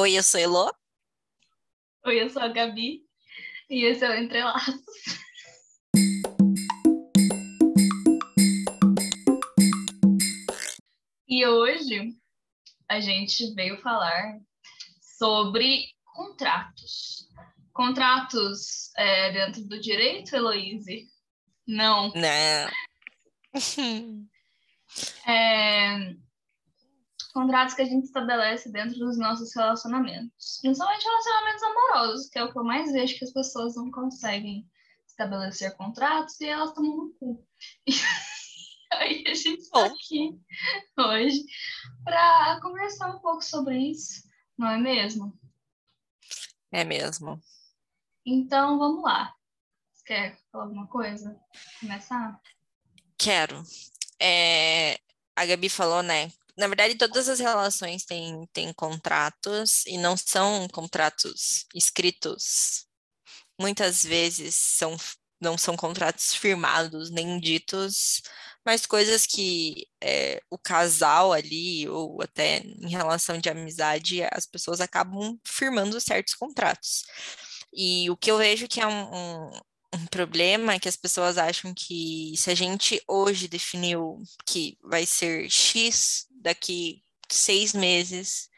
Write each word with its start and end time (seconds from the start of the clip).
Oi, 0.00 0.16
eu 0.16 0.22
sou 0.22 0.40
Elô. 0.40 0.72
Oi, 2.06 2.22
eu 2.22 2.30
sou 2.30 2.40
a 2.40 2.48
Gabi. 2.48 3.02
E 3.68 3.84
esse 3.84 4.02
é 4.02 4.08
o 4.08 4.14
Entrelaços. 4.14 4.80
E 11.28 11.46
hoje 11.46 12.16
a 12.88 12.98
gente 12.98 13.52
veio 13.54 13.78
falar 13.82 14.40
sobre 15.18 15.88
contratos. 16.02 17.28
Contratos 17.70 18.90
é, 18.96 19.32
dentro 19.32 19.68
do 19.68 19.78
direito, 19.78 20.34
Heloíse? 20.34 21.10
Não. 21.66 22.10
Não. 22.14 22.70
É, 25.26 26.16
contratos 27.32 27.74
que 27.74 27.82
a 27.82 27.86
gente 27.86 28.04
estabelece 28.04 28.70
dentro 28.70 28.98
dos 28.98 29.18
nossos 29.18 29.54
relacionamentos. 29.54 30.58
Principalmente 30.60 31.04
relacionamentos 31.04 31.62
amorosos, 31.62 32.28
que 32.28 32.38
é 32.38 32.44
o 32.44 32.52
que 32.52 32.58
eu 32.58 32.64
mais 32.64 32.92
vejo 32.92 33.18
que 33.18 33.24
as 33.24 33.32
pessoas 33.32 33.76
não 33.76 33.90
conseguem 33.90 34.68
estabelecer 35.06 35.76
contratos 35.76 36.40
e 36.40 36.46
elas 36.46 36.72
tomam 36.72 36.96
no 36.96 37.10
cu. 37.14 37.46
Aí 38.92 39.22
a 39.26 39.34
gente 39.34 39.60
está 39.60 39.86
aqui 39.86 40.40
hoje 40.98 41.44
para 42.02 42.60
conversar 42.60 43.14
um 43.14 43.20
pouco 43.20 43.42
sobre 43.42 43.78
isso, 43.78 44.28
não 44.58 44.68
é 44.68 44.78
mesmo? 44.78 45.38
É 46.72 46.84
mesmo. 46.84 47.40
Então 48.26 48.78
vamos 48.78 49.02
lá. 49.02 49.34
Você 49.92 50.04
quer 50.04 50.38
falar 50.50 50.64
alguma 50.64 50.86
coisa? 50.88 51.40
Começar? 51.78 52.40
Quero. 53.16 53.62
É, 54.18 54.98
a 55.36 55.46
Gabi 55.46 55.68
falou, 55.68 56.02
né? 56.02 56.32
Na 56.60 56.68
verdade, 56.68 56.94
todas 56.94 57.26
as 57.26 57.40
relações 57.40 58.04
têm, 58.04 58.46
têm 58.52 58.70
contratos 58.74 59.86
e 59.86 59.96
não 59.96 60.14
são 60.14 60.68
contratos 60.68 61.64
escritos. 61.74 62.86
Muitas 63.58 64.04
vezes 64.04 64.56
são, 64.56 64.94
não 65.40 65.56
são 65.56 65.74
contratos 65.74 66.34
firmados 66.34 67.10
nem 67.10 67.40
ditos, 67.40 68.20
mas 68.62 68.84
coisas 68.84 69.24
que 69.24 69.86
é, 70.02 70.42
o 70.50 70.58
casal 70.58 71.32
ali, 71.32 71.88
ou 71.88 72.20
até 72.20 72.58
em 72.58 72.90
relação 72.90 73.38
de 73.38 73.48
amizade, 73.48 74.22
as 74.30 74.44
pessoas 74.44 74.82
acabam 74.82 75.38
firmando 75.42 75.98
certos 75.98 76.34
contratos. 76.34 77.06
E 77.72 78.10
o 78.10 78.18
que 78.18 78.30
eu 78.30 78.36
vejo 78.36 78.68
que 78.68 78.82
é 78.82 78.86
um, 78.86 79.14
um, 79.14 79.50
um 79.94 80.06
problema 80.08 80.74
é 80.74 80.78
que 80.78 80.88
as 80.88 80.96
pessoas 80.96 81.38
acham 81.38 81.72
que 81.74 82.34
se 82.36 82.50
a 82.50 82.54
gente 82.54 83.02
hoje 83.08 83.48
definiu 83.48 84.22
que 84.46 84.76
vai 84.82 85.06
ser 85.06 85.50
X, 85.50 86.26
daqui 86.40 87.02
seis 87.30 87.72
meses 87.72 88.48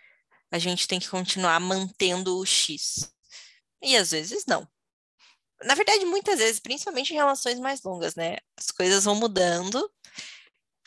a 0.51 0.59
gente 0.59 0.87
tem 0.87 1.01
que 1.01 1.09
continuar 1.09 1.59
mantendo 1.61 2.39
o 2.39 2.47
X. 2.47 3.11
E 3.83 3.97
às 3.97 4.11
vezes 4.11 4.45
não. 4.47 4.69
Na 5.65 5.75
verdade, 5.75 6.05
muitas 6.05 6.39
vezes, 6.39 6.61
principalmente 6.61 7.13
em 7.13 7.17
relações 7.17 7.59
mais 7.59 7.83
longas, 7.83 8.15
né? 8.15 8.37
As 8.57 8.71
coisas 8.71 9.05
vão 9.05 9.15
mudando 9.15 9.91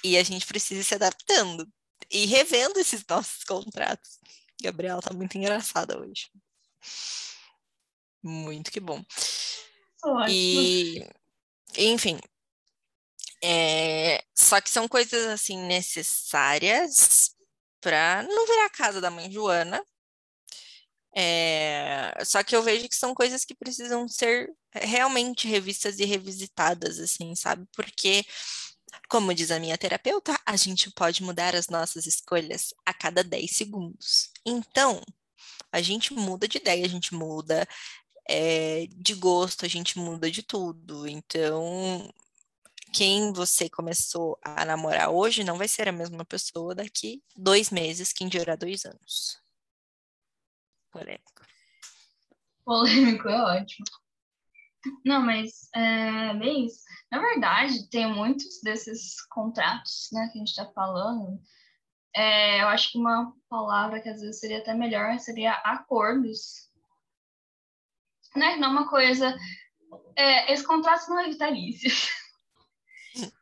e 0.03 0.17
a 0.17 0.23
gente 0.23 0.45
precisa 0.45 0.83
se 0.83 0.93
adaptando 0.93 1.67
e 2.11 2.25
revendo 2.25 2.79
esses 2.79 3.03
nossos 3.09 3.43
contratos. 3.43 4.19
Gabriela 4.61 5.01
tá 5.01 5.13
muito 5.13 5.37
engraçada 5.37 5.99
hoje. 5.99 6.29
Muito 8.21 8.71
que 8.71 8.79
bom. 8.79 9.03
Ótimo. 10.03 10.29
E, 10.29 11.07
enfim, 11.77 12.19
é, 13.47 14.23
só 14.33 14.59
que 14.59 14.71
são 14.71 14.87
coisas 14.87 15.27
assim 15.27 15.55
necessárias 15.67 17.35
para 17.79 18.23
não 18.23 18.47
virar 18.47 18.65
a 18.65 18.69
casa 18.71 18.99
da 18.99 19.11
mãe 19.11 19.31
Joana. 19.31 19.85
É, 21.15 22.11
só 22.25 22.43
que 22.43 22.55
eu 22.55 22.63
vejo 22.63 22.89
que 22.89 22.95
são 22.95 23.13
coisas 23.13 23.45
que 23.45 23.53
precisam 23.53 24.07
ser 24.07 24.51
realmente 24.73 25.47
revistas 25.47 25.99
e 25.99 26.05
revisitadas, 26.05 26.99
assim, 26.99 27.35
sabe? 27.35 27.67
Porque, 27.73 28.25
como 29.09 29.33
diz 29.33 29.51
a 29.51 29.59
minha 29.59 29.77
terapeuta, 29.77 30.35
a 30.43 30.55
gente 30.57 30.89
pode 30.91 31.21
mudar 31.21 31.55
as 31.55 31.67
nossas 31.67 32.07
escolhas 32.07 32.73
a 32.83 32.95
cada 32.95 33.23
10 33.23 33.51
segundos. 33.51 34.31
Então, 34.43 34.99
a 35.71 35.81
gente 35.83 36.13
muda 36.13 36.47
de 36.47 36.57
ideia, 36.57 36.83
a 36.83 36.89
gente 36.89 37.13
muda 37.13 37.67
é, 38.27 38.87
de 38.97 39.13
gosto, 39.13 39.65
a 39.65 39.69
gente 39.69 39.99
muda 39.99 40.31
de 40.31 40.41
tudo. 40.41 41.07
Então, 41.07 42.11
quem 42.95 43.33
você 43.33 43.69
começou 43.69 44.39
a 44.41 44.63
namorar 44.63 45.09
hoje 45.09 45.43
não 45.43 45.57
vai 45.57 45.67
ser 45.67 45.87
a 45.87 45.91
mesma 45.91 46.23
pessoa 46.23 46.73
daqui 46.73 47.21
dois 47.35 47.69
meses, 47.69 48.13
quem 48.13 48.27
dirá 48.27 48.55
dois 48.55 48.85
anos. 48.85 49.41
Polêmico. 50.91 51.45
Polêmico 52.63 53.27
é 53.27 53.59
ótimo. 53.59 53.85
Não, 55.03 55.21
mas 55.21 55.67
é 55.75 56.33
bem 56.35 56.67
isso. 56.67 56.83
Na 57.11 57.19
verdade, 57.19 57.89
tem 57.89 58.07
muitos 58.07 58.61
desses 58.63 59.21
contratos 59.27 60.07
né, 60.13 60.29
que 60.31 60.37
a 60.37 60.39
gente 60.39 60.49
está 60.49 60.65
falando. 60.71 61.39
É, 62.15 62.61
eu 62.61 62.67
acho 62.69 62.91
que 62.91 62.97
uma 62.97 63.33
palavra 63.49 63.99
que 63.99 64.07
às 64.07 64.21
vezes 64.21 64.39
seria 64.39 64.59
até 64.59 64.73
melhor 64.73 65.19
seria 65.19 65.51
acordos 65.51 66.65
né? 68.35 68.57
Não 68.57 68.69
uma 68.71 68.87
coisa. 68.87 69.35
É, 70.15 70.51
esse 70.51 70.65
contrato 70.65 71.09
não 71.09 71.19
é 71.19 71.29
vitalício. 71.29 71.89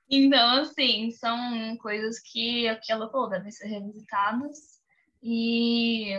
então, 0.09 0.61
assim, 0.61 1.11
são 1.11 1.77
coisas 1.77 2.19
que, 2.19 2.73
que 2.83 2.91
ela 2.91 3.09
falou, 3.09 3.29
devem 3.29 3.51
ser 3.51 3.67
revisitadas 3.67 4.57
e 5.21 6.13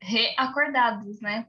reacordadas, 0.00 1.20
né? 1.20 1.48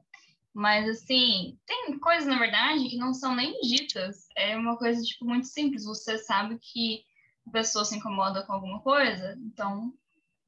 Mas, 0.54 0.88
assim, 0.88 1.58
tem 1.66 1.98
coisas, 1.98 2.26
na 2.26 2.38
verdade, 2.38 2.88
que 2.88 2.96
não 2.96 3.14
são 3.14 3.34
nem 3.34 3.60
ditas. 3.60 4.26
É 4.36 4.56
uma 4.56 4.76
coisa, 4.76 5.00
tipo, 5.02 5.24
muito 5.24 5.46
simples. 5.46 5.84
Você 5.84 6.18
sabe 6.18 6.58
que 6.58 7.04
a 7.46 7.50
pessoa 7.50 7.84
se 7.84 7.96
incomoda 7.96 8.44
com 8.44 8.54
alguma 8.54 8.80
coisa, 8.80 9.38
então 9.40 9.92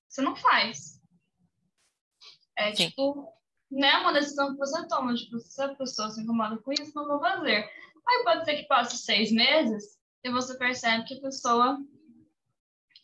você 0.09 0.21
não 0.21 0.35
faz. 0.35 1.01
É, 2.57 2.75
Sim. 2.75 2.89
tipo, 2.89 3.33
né, 3.71 3.99
uma 3.99 4.13
decisão 4.13 4.53
que 4.53 4.59
você 4.59 4.87
toma, 4.89 5.15
tipo, 5.15 5.39
se 5.39 5.63
a 5.63 5.75
pessoa 5.75 6.11
se 6.11 6.21
incomoda 6.21 6.59
com 6.59 6.73
isso, 6.73 6.93
não 6.95 7.07
vou 7.07 7.21
fazer. 7.21 7.71
Aí 8.09 8.25
pode 8.25 8.45
ser 8.45 8.57
que 8.57 8.65
passe 8.65 8.99
seis 8.99 9.31
meses 9.31 10.00
e 10.23 10.31
você 10.31 10.57
percebe 10.57 11.05
que 11.05 11.15
a 11.15 11.21
pessoa 11.21 11.79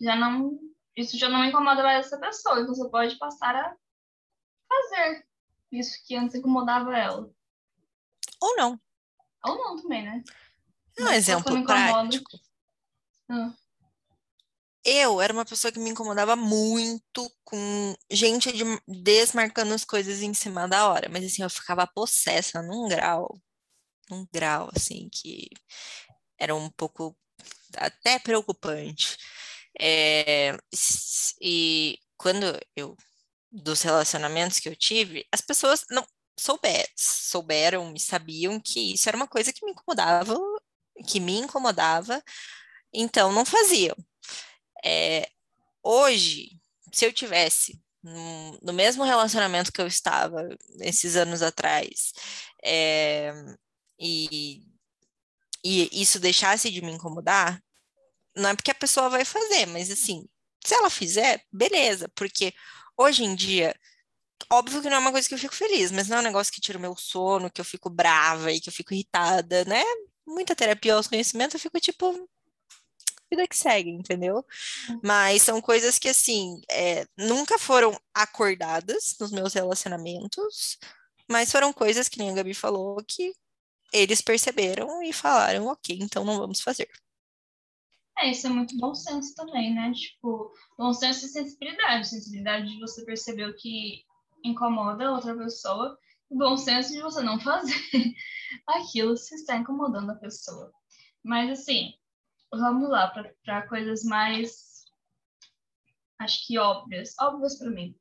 já 0.01 0.15
não, 0.17 0.59
isso 0.97 1.19
já 1.19 1.29
não 1.29 1.45
incomoda 1.45 1.83
mais 1.83 2.07
essa 2.07 2.19
pessoa, 2.19 2.61
então 2.61 2.75
você 2.75 2.89
pode 2.91 3.17
passar 3.17 3.55
a 3.55 3.77
fazer 4.69 5.27
isso 5.73 6.05
que 6.07 6.15
antes 6.17 6.35
incomodava 6.35 6.97
ela. 6.97 7.31
Ou 8.41 8.57
não. 8.57 8.81
Ou 9.45 9.57
não 9.57 9.77
também, 9.77 10.05
né? 10.05 10.23
Um 10.99 11.09
exemplo 11.09 11.65
prático. 11.65 12.31
Ah 13.29 13.53
eu 14.87 15.21
era 15.21 15.33
uma 15.33 15.45
pessoa 15.45 15.73
que 15.73 15.81
me 15.81 15.91
incomodava 15.91 16.37
muito 16.37 17.29
com 17.43 17.93
gente 18.09 18.53
de, 18.53 18.63
desmarcando 18.87 19.75
as 19.75 19.85
coisas 19.85 20.23
em 20.23 20.33
cima 20.33 20.69
da 20.69 20.89
hora, 20.89 21.09
mas 21.11 21.25
assim, 21.25 21.43
eu 21.43 21.51
ficava 21.51 21.85
possessa 21.89 22.63
num 22.63 22.87
grau, 22.89 23.37
num 24.09 24.25
grau, 24.33 24.71
assim, 24.77 25.09
que 25.11 25.49
era 26.39 26.55
um 26.55 26.71
pouco 26.71 27.17
até 27.77 28.19
preocupante. 28.19 29.17
É, 29.79 30.57
e 31.41 31.99
quando 32.17 32.59
eu, 32.75 32.97
dos 33.51 33.83
relacionamentos 33.83 34.59
que 34.59 34.69
eu 34.69 34.77
tive, 34.77 35.27
as 35.33 35.41
pessoas 35.41 35.85
não 35.91 36.07
souber, 36.39 36.87
souberam 36.97 37.95
e 37.95 38.01
sabiam 38.01 38.61
que 38.61 38.95
isso 38.95 39.09
era 39.09 39.17
uma 39.17 39.29
coisa 39.29 39.53
que 39.53 39.65
me 39.65 39.73
incomodava, 39.73 40.37
que 41.07 41.21
me 41.21 41.39
incomodava, 41.39 42.23
então 42.93 43.33
não 43.33 43.45
faziam. 43.45 43.97
É, 44.85 45.29
hoje, 45.83 46.51
se 46.93 47.05
eu 47.05 47.13
tivesse 47.13 47.81
no, 48.03 48.59
no, 48.63 48.73
mesmo 48.73 49.05
relacionamento 49.05 49.73
que 49.73 49.81
eu 49.81 49.87
estava 49.87 50.49
esses 50.81 51.17
anos 51.17 51.43
atrás, 51.43 52.13
é, 52.65 53.33
e, 53.99 54.63
e 55.67 55.89
isso 56.03 56.21
deixasse 56.21 56.71
de 56.71 56.81
me 56.81 56.93
incomodar, 56.93 57.61
não 58.37 58.51
é 58.51 58.55
porque 58.55 58.71
a 58.71 58.75
pessoa 58.75 59.09
vai 59.09 59.25
fazer, 59.25 59.67
mas 59.67 59.91
assim, 59.91 60.27
se 60.65 60.75
ela 60.75 60.91
fizer, 60.91 61.43
beleza, 61.53 62.09
porque 62.15 62.53
hoje 62.97 63.25
em 63.25 63.35
dia, 63.35 63.75
óbvio 64.53 64.81
que 64.81 64.89
não 64.89 64.97
é 64.97 65.01
uma 65.01 65.13
coisa 65.13 65.29
que 65.29 65.35
eu 65.35 65.39
fico 65.39 65.55
feliz, 65.55 65.91
mas 65.91 66.09
não 66.09 66.19
é 66.19 66.21
um 66.21 66.25
negócio 66.25 66.53
que 66.53 66.61
tira 66.61 66.79
o 66.79 66.81
meu 66.81 66.97
sono, 66.97 67.51
que 67.51 67.61
eu 67.61 67.65
fico 67.65 67.91
brava 67.91 68.53
e 68.53 68.61
que 68.61 68.69
eu 68.69 68.73
fico 68.73 68.95
irritada, 68.95 69.65
né? 69.65 69.83
Muita 70.27 70.55
terapia 70.55 70.95
aos 70.95 71.09
conhecimentos, 71.09 71.55
eu 71.55 71.61
fico 71.61 71.81
tipo, 71.81 72.29
vida 73.31 73.47
que 73.49 73.57
segue, 73.57 73.91
entendeu? 73.91 74.45
Uhum. 74.89 75.01
Mas 75.03 75.43
são 75.43 75.61
coisas 75.61 75.99
que, 75.99 76.09
assim, 76.09 76.61
é, 76.71 77.07
nunca 77.17 77.59
foram 77.59 77.99
acordadas 78.15 79.17
nos 79.21 79.33
meus 79.33 79.55
relacionamentos, 79.55 80.79
mas 81.29 81.51
foram 81.51 81.73
coisas 81.73 82.09
que 82.09 82.19
nem 82.19 82.31
a 82.31 82.35
Gabi 82.35 82.55
falou 82.55 82.97
que 83.07 83.33
eles 83.93 84.21
perceberam 84.21 85.03
e 85.03 85.13
falaram, 85.13 85.67
ok, 85.67 85.99
então 86.01 86.25
não 86.25 86.39
vamos 86.39 86.61
fazer. 86.61 86.89
É, 88.19 88.31
isso 88.31 88.47
é 88.47 88.51
muito 88.51 88.77
bom 88.79 88.95
senso 88.95 89.35
também, 89.35 89.75
né? 89.75 89.93
Tipo, 89.93 90.53
bom 90.79 90.93
senso 90.93 91.27
e 91.27 91.29
sensibilidade. 91.29 92.09
Sensibilidade 92.09 92.67
de 92.67 92.81
você 92.81 93.05
perceber 93.05 93.47
o 93.47 93.57
que 93.57 94.05
incomoda 94.43 95.07
a 95.07 95.13
outra 95.13 95.37
pessoa, 95.37 95.99
o 96.31 96.39
bom 96.39 96.57
senso 96.57 96.93
de 96.93 97.03
você 97.03 97.23
não 97.23 97.39
fazer 97.39 97.75
aquilo 98.69 99.17
se 99.17 99.35
está 99.35 99.57
incomodando 99.57 100.11
a 100.11 100.17
pessoa. 100.17 100.73
Mas 101.23 101.51
assim, 101.51 101.93
vamos 102.51 102.89
lá 102.89 103.09
para 103.45 103.69
coisas 103.69 104.03
mais 104.05 104.77
acho 106.19 106.47
que 106.47 106.59
óbvias, 106.59 107.15
óbvias 107.21 107.59
para 107.59 107.71
mim. 107.71 107.95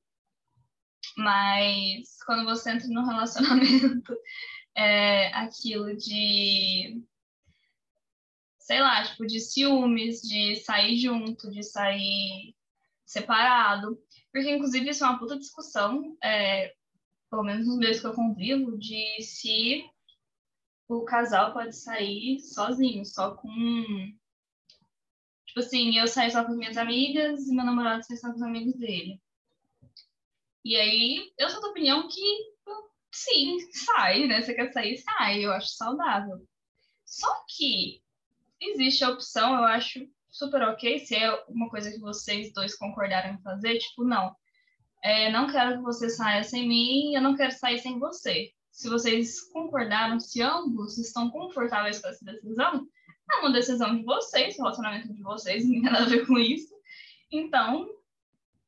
Mas 1.18 2.18
quando 2.26 2.46
você 2.46 2.72
entra 2.72 2.88
no 2.88 3.06
relacionamento, 3.06 4.16
é 4.76 5.28
aquilo 5.34 5.96
de 5.96 7.04
sei 8.66 8.80
lá, 8.82 9.04
tipo, 9.04 9.28
de 9.28 9.40
ciúmes, 9.40 10.22
de 10.22 10.56
sair 10.56 10.98
junto, 10.98 11.52
de 11.52 11.62
sair 11.62 12.56
separado. 13.06 13.96
Porque, 14.34 14.50
inclusive, 14.50 14.90
isso 14.90 15.06
é 15.06 15.08
uma 15.08 15.20
puta 15.20 15.38
discussão, 15.38 16.18
é, 16.24 16.74
pelo 17.30 17.44
menos 17.44 17.68
nos 17.68 17.78
meios 17.78 18.00
que 18.00 18.08
eu 18.08 18.14
convivo, 18.14 18.76
de 18.80 19.22
se 19.22 19.86
o 20.88 21.04
casal 21.04 21.54
pode 21.54 21.76
sair 21.76 22.40
sozinho, 22.40 23.06
só 23.06 23.36
com. 23.36 23.48
Tipo 25.46 25.60
assim, 25.60 25.96
eu 25.98 26.08
saio 26.08 26.32
só 26.32 26.44
com 26.44 26.52
as 26.52 26.58
minhas 26.58 26.78
amigas 26.78 27.48
e 27.48 27.56
meu 27.56 27.66
namorado 27.66 28.04
sai 28.04 28.18
só 28.18 28.30
com 28.30 28.36
os 28.36 28.42
amigos 28.42 28.74
dele. 28.80 29.22
E 30.64 30.76
aí, 30.76 31.32
eu 31.38 31.52
sou 31.52 31.62
da 31.62 31.68
opinião 31.68 32.08
que 32.08 32.55
sim, 33.16 33.58
sai, 33.72 34.28
né? 34.28 34.42
Você 34.42 34.54
quer 34.54 34.72
sair, 34.72 34.98
sai, 34.98 35.46
eu 35.46 35.52
acho 35.52 35.70
saudável. 35.70 36.46
Só 37.06 37.28
que 37.48 38.02
existe 38.60 39.04
a 39.04 39.10
opção, 39.10 39.56
eu 39.56 39.64
acho 39.64 40.06
super 40.30 40.62
ok, 40.64 41.00
se 41.00 41.16
é 41.16 41.34
uma 41.48 41.70
coisa 41.70 41.90
que 41.90 42.00
vocês 42.00 42.52
dois 42.54 42.76
concordaram 42.78 43.36
em 43.36 43.42
fazer, 43.42 43.78
tipo, 43.78 44.04
não, 44.04 44.36
é, 45.02 45.32
não 45.32 45.48
quero 45.48 45.78
que 45.78 45.84
você 45.84 46.10
saia 46.10 46.44
sem 46.44 46.68
mim, 46.68 47.16
eu 47.16 47.22
não 47.22 47.36
quero 47.36 47.54
sair 47.54 47.80
sem 47.80 47.98
você. 48.00 48.52
Se 48.70 48.90
vocês 48.90 49.40
concordaram, 49.54 50.20
se 50.20 50.42
ambos 50.42 50.98
estão 50.98 51.30
confortáveis 51.30 52.00
com 52.00 52.10
essa 52.10 52.26
decisão, 52.26 52.86
é 53.32 53.36
uma 53.38 53.54
decisão 53.54 53.96
de 53.96 54.04
vocês, 54.04 54.58
relacionamento 54.58 55.14
de 55.14 55.24
vocês, 55.24 55.64
não 55.64 55.72
tem 55.72 55.82
nada 55.84 56.04
a 56.04 56.10
ver 56.10 56.28
com 56.28 56.38
isso. 56.38 56.76
Então, 57.32 57.88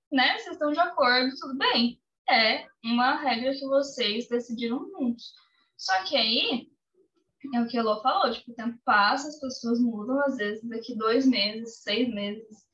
né, 0.09 0.37
vocês 0.37 0.53
estão 0.53 0.71
de 0.71 0.79
acordo, 0.79 1.35
tudo 1.37 1.57
bem. 1.57 1.99
É 2.29 2.67
uma 2.83 3.15
regra 3.15 3.53
que 3.53 3.65
vocês 3.65 4.27
decidiram 4.27 4.89
juntos. 4.89 5.33
Só 5.77 6.03
que 6.03 6.17
aí, 6.17 6.69
é 7.53 7.61
o 7.61 7.67
que 7.67 7.77
a 7.77 7.83
Lô 7.83 8.01
falou, 8.01 8.31
tipo, 8.31 8.51
o 8.51 8.55
tempo 8.55 8.77
passa, 8.83 9.27
as 9.27 9.39
pessoas 9.39 9.79
mudam, 9.79 10.19
às 10.21 10.37
vezes 10.37 10.67
daqui 10.67 10.95
dois 10.95 11.25
meses, 11.25 11.81
seis 11.83 12.09
meses, 12.09 12.67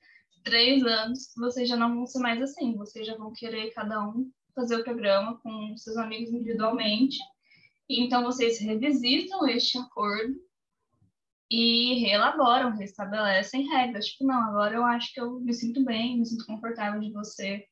três 0.44 0.84
anos, 0.84 1.32
vocês 1.38 1.70
já 1.70 1.76
não 1.76 1.96
vão 1.96 2.08
ser 2.08 2.20
mais 2.20 2.42
assim, 2.42 2.76
vocês 2.76 3.06
já 3.06 3.16
vão 3.16 3.34
querer 3.34 3.72
cada 3.72 4.02
um 4.08 4.32
fazer 4.56 4.78
o 4.78 4.84
programa 4.84 5.40
com 5.40 5.76
seus 5.78 5.98
amigos 5.98 6.32
individualmente, 6.32 7.18
então 7.90 8.24
vocês 8.24 8.60
revisitam 8.60 9.48
este 9.48 9.78
acordo 9.78 10.36
e 11.50 12.00
reelaboram, 12.00 12.76
restabelecem 12.76 13.68
regras, 13.68 14.08
tipo, 14.08 14.26
não, 14.26 14.42
agora 14.50 14.76
eu 14.76 14.86
acho 14.86 15.14
que 15.14 15.20
eu 15.20 15.40
me 15.40 15.54
sinto 15.54 15.84
bem, 15.84 16.18
me 16.18 16.26
sinto 16.26 16.46
confortável 16.46 17.00
de 17.00 17.12
você 17.12 17.66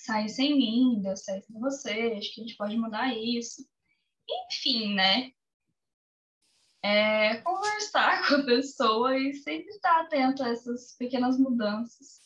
sair 0.00 0.28
sem 0.28 1.04
eu 1.04 1.16
sair 1.16 1.42
sem 1.42 1.58
você, 1.60 2.14
acho 2.16 2.34
que 2.34 2.40
a 2.40 2.44
gente 2.44 2.56
pode 2.56 2.76
mudar 2.76 3.14
isso. 3.16 3.66
Enfim, 4.28 4.94
né? 4.94 5.32
é 6.82 7.36
conversar 7.42 8.22
com 8.28 8.36
a 8.36 8.44
pessoa 8.44 9.16
e 9.16 9.34
sempre 9.34 9.70
estar 9.70 10.00
atento 10.00 10.42
a 10.42 10.48
essas 10.48 10.96
pequenas 10.96 11.38
mudanças. 11.38 12.20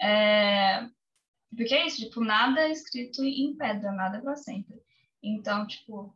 É, 0.00 0.88
porque 1.56 1.74
é 1.74 1.86
isso, 1.86 1.98
tipo, 1.98 2.22
nada 2.22 2.62
é 2.62 2.72
escrito 2.72 3.22
em 3.22 3.56
pedra, 3.56 3.92
nada 3.92 4.18
é 4.18 4.20
para 4.20 4.36
sempre. 4.36 4.82
Então, 5.22 5.66
tipo, 5.66 6.14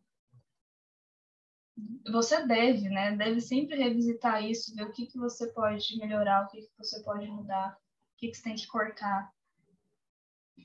você 2.11 2.45
deve, 2.47 2.89
né? 2.89 3.17
Deve 3.17 3.41
sempre 3.41 3.77
revisitar 3.77 4.45
isso, 4.45 4.75
ver 4.75 4.85
o 4.85 4.93
que, 4.93 5.07
que 5.07 5.19
você 5.19 5.53
pode 5.53 5.97
melhorar, 5.99 6.45
o 6.45 6.49
que, 6.49 6.63
que 6.63 6.77
você 6.77 7.03
pode 7.03 7.29
mudar, 7.29 7.73
o 7.73 8.17
que, 8.17 8.29
que 8.29 8.37
você 8.37 8.43
tem 8.43 8.57
que 8.57 8.67
cortar. 8.67 9.33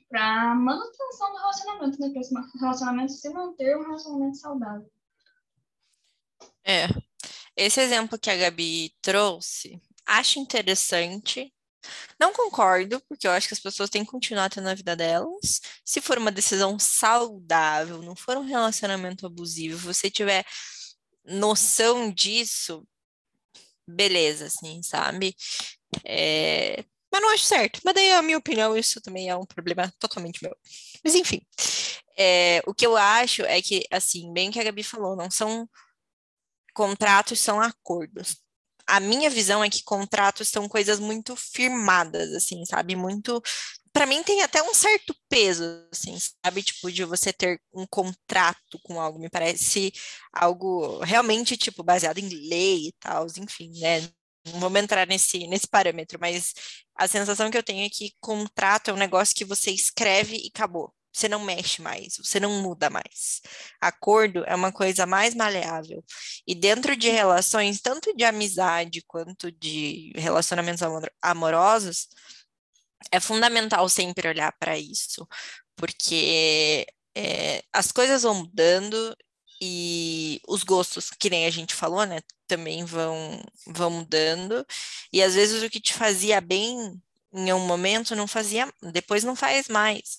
Para 0.08 0.54
manutenção 0.54 1.32
do 1.32 1.38
relacionamento, 1.38 2.00
né? 2.00 2.10
Para 2.12 2.60
relacionamento 2.60 3.12
se 3.12 3.28
manter 3.30 3.76
um 3.76 3.82
relacionamento 3.82 4.36
saudável. 4.36 4.90
É. 6.64 6.86
Esse 7.56 7.80
exemplo 7.80 8.18
que 8.18 8.30
a 8.30 8.36
Gabi 8.36 8.92
trouxe, 9.00 9.80
acho 10.06 10.38
interessante. 10.38 11.52
Não 12.18 12.32
concordo, 12.32 13.00
porque 13.08 13.26
eu 13.26 13.30
acho 13.30 13.46
que 13.46 13.54
as 13.54 13.60
pessoas 13.60 13.90
têm 13.90 14.04
que 14.04 14.10
continuar 14.10 14.48
tendo 14.50 14.68
a 14.68 14.74
vida 14.74 14.96
delas. 14.96 15.60
Se 15.84 16.00
for 16.00 16.18
uma 16.18 16.32
decisão 16.32 16.78
saudável, 16.78 18.02
não 18.02 18.16
for 18.16 18.36
um 18.36 18.44
relacionamento 18.44 19.26
abusivo, 19.26 19.78
você 19.78 20.10
tiver 20.10 20.44
noção 21.24 22.10
disso, 22.10 22.86
beleza, 23.86 24.46
assim, 24.46 24.82
sabe? 24.82 25.34
É... 26.04 26.84
Mas 27.14 27.22
não 27.22 27.30
acho 27.30 27.44
certo. 27.44 27.80
Mas 27.84 27.94
daí, 27.94 28.10
a 28.12 28.22
minha 28.22 28.36
opinião, 28.38 28.76
isso 28.76 29.00
também 29.00 29.28
é 29.30 29.36
um 29.36 29.46
problema 29.46 29.92
totalmente 30.00 30.42
meu. 30.42 30.56
Mas 31.04 31.14
enfim, 31.14 31.40
é... 32.18 32.60
o 32.66 32.74
que 32.74 32.84
eu 32.84 32.96
acho 32.96 33.42
é 33.42 33.62
que, 33.62 33.84
assim, 33.88 34.32
bem 34.32 34.50
que 34.50 34.58
a 34.58 34.64
Gabi 34.64 34.82
falou, 34.82 35.14
não 35.14 35.30
são 35.30 35.68
contratos 36.74 37.40
são 37.40 37.60
acordos. 37.60 38.36
A 38.86 38.98
minha 38.98 39.30
visão 39.30 39.62
é 39.62 39.70
que 39.70 39.84
contratos 39.84 40.48
são 40.48 40.68
coisas 40.68 40.98
muito 40.98 41.36
firmadas, 41.36 42.32
assim, 42.34 42.64
sabe? 42.66 42.96
Muito. 42.96 43.40
Para 43.92 44.06
mim 44.06 44.22
tem 44.24 44.42
até 44.42 44.60
um 44.62 44.74
certo 44.74 45.14
peso, 45.28 45.64
assim, 45.92 46.18
sabe? 46.44 46.64
Tipo, 46.64 46.90
de 46.90 47.04
você 47.04 47.32
ter 47.32 47.60
um 47.72 47.86
contrato 47.86 48.78
com 48.82 49.00
algo, 49.00 49.20
me 49.20 49.30
parece 49.30 49.92
algo 50.32 50.98
realmente, 51.04 51.56
tipo, 51.56 51.84
baseado 51.84 52.18
em 52.18 52.28
lei 52.28 52.88
e 52.88 52.92
tal, 53.00 53.26
enfim, 53.38 53.70
né? 53.80 54.00
Não 54.46 54.60
vamos 54.60 54.80
entrar 54.80 55.06
nesse, 55.06 55.46
nesse 55.46 55.66
parâmetro, 55.66 56.18
mas 56.20 56.52
a 56.96 57.08
sensação 57.08 57.50
que 57.50 57.56
eu 57.58 57.62
tenho 57.62 57.84
é 57.86 57.90
que 57.90 58.14
contrato 58.20 58.90
é 58.90 58.94
um 58.94 58.96
negócio 58.96 59.34
que 59.34 59.44
você 59.44 59.70
escreve 59.70 60.36
e 60.36 60.50
acabou. 60.54 60.92
Você 61.12 61.28
não 61.28 61.44
mexe 61.44 61.80
mais, 61.80 62.16
você 62.18 62.40
não 62.40 62.60
muda 62.60 62.90
mais. 62.90 63.40
Acordo 63.80 64.44
é 64.46 64.54
uma 64.54 64.72
coisa 64.72 65.06
mais 65.06 65.34
maleável. 65.34 66.04
E 66.46 66.54
dentro 66.54 66.96
de 66.96 67.08
relações, 67.08 67.80
tanto 67.80 68.14
de 68.16 68.24
amizade 68.24 69.02
quanto 69.06 69.52
de 69.52 70.12
relacionamentos 70.16 70.82
amorosos, 71.22 72.08
é 73.12 73.20
fundamental 73.20 73.88
sempre 73.88 74.28
olhar 74.28 74.52
para 74.58 74.76
isso, 74.78 75.26
porque 75.76 76.86
é, 77.16 77.62
as 77.72 77.92
coisas 77.92 78.22
vão 78.22 78.34
mudando 78.34 79.16
e 79.60 80.40
os 80.48 80.62
gostos, 80.62 81.10
que 81.10 81.30
nem 81.30 81.46
a 81.46 81.50
gente 81.50 81.74
falou, 81.74 82.04
né, 82.06 82.20
também 82.46 82.84
vão, 82.84 83.40
vão 83.66 83.90
mudando, 83.90 84.66
e 85.12 85.22
às 85.22 85.34
vezes 85.34 85.62
o 85.62 85.70
que 85.70 85.80
te 85.80 85.94
fazia 85.94 86.40
bem 86.40 87.00
em 87.32 87.52
um 87.52 87.66
momento 87.66 88.14
não 88.14 88.28
fazia, 88.28 88.72
depois 88.92 89.24
não 89.24 89.34
faz 89.34 89.68
mais. 89.68 90.18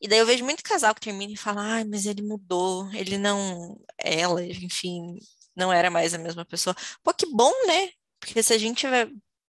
E 0.00 0.06
daí 0.06 0.18
eu 0.18 0.26
vejo 0.26 0.44
muito 0.44 0.62
casal 0.62 0.94
que 0.94 1.00
termina 1.00 1.32
e 1.32 1.36
fala, 1.36 1.62
ai, 1.62 1.84
mas 1.84 2.04
ele 2.06 2.22
mudou, 2.22 2.90
ele 2.92 3.16
não, 3.16 3.80
ela, 3.98 4.44
enfim, 4.44 5.18
não 5.56 5.72
era 5.72 5.90
mais 5.90 6.12
a 6.14 6.18
mesma 6.18 6.44
pessoa. 6.44 6.76
Pô, 7.02 7.14
que 7.14 7.26
bom, 7.26 7.52
né? 7.66 7.90
Porque 8.20 8.42
se 8.42 8.52
a 8.52 8.58
gente 8.58 8.86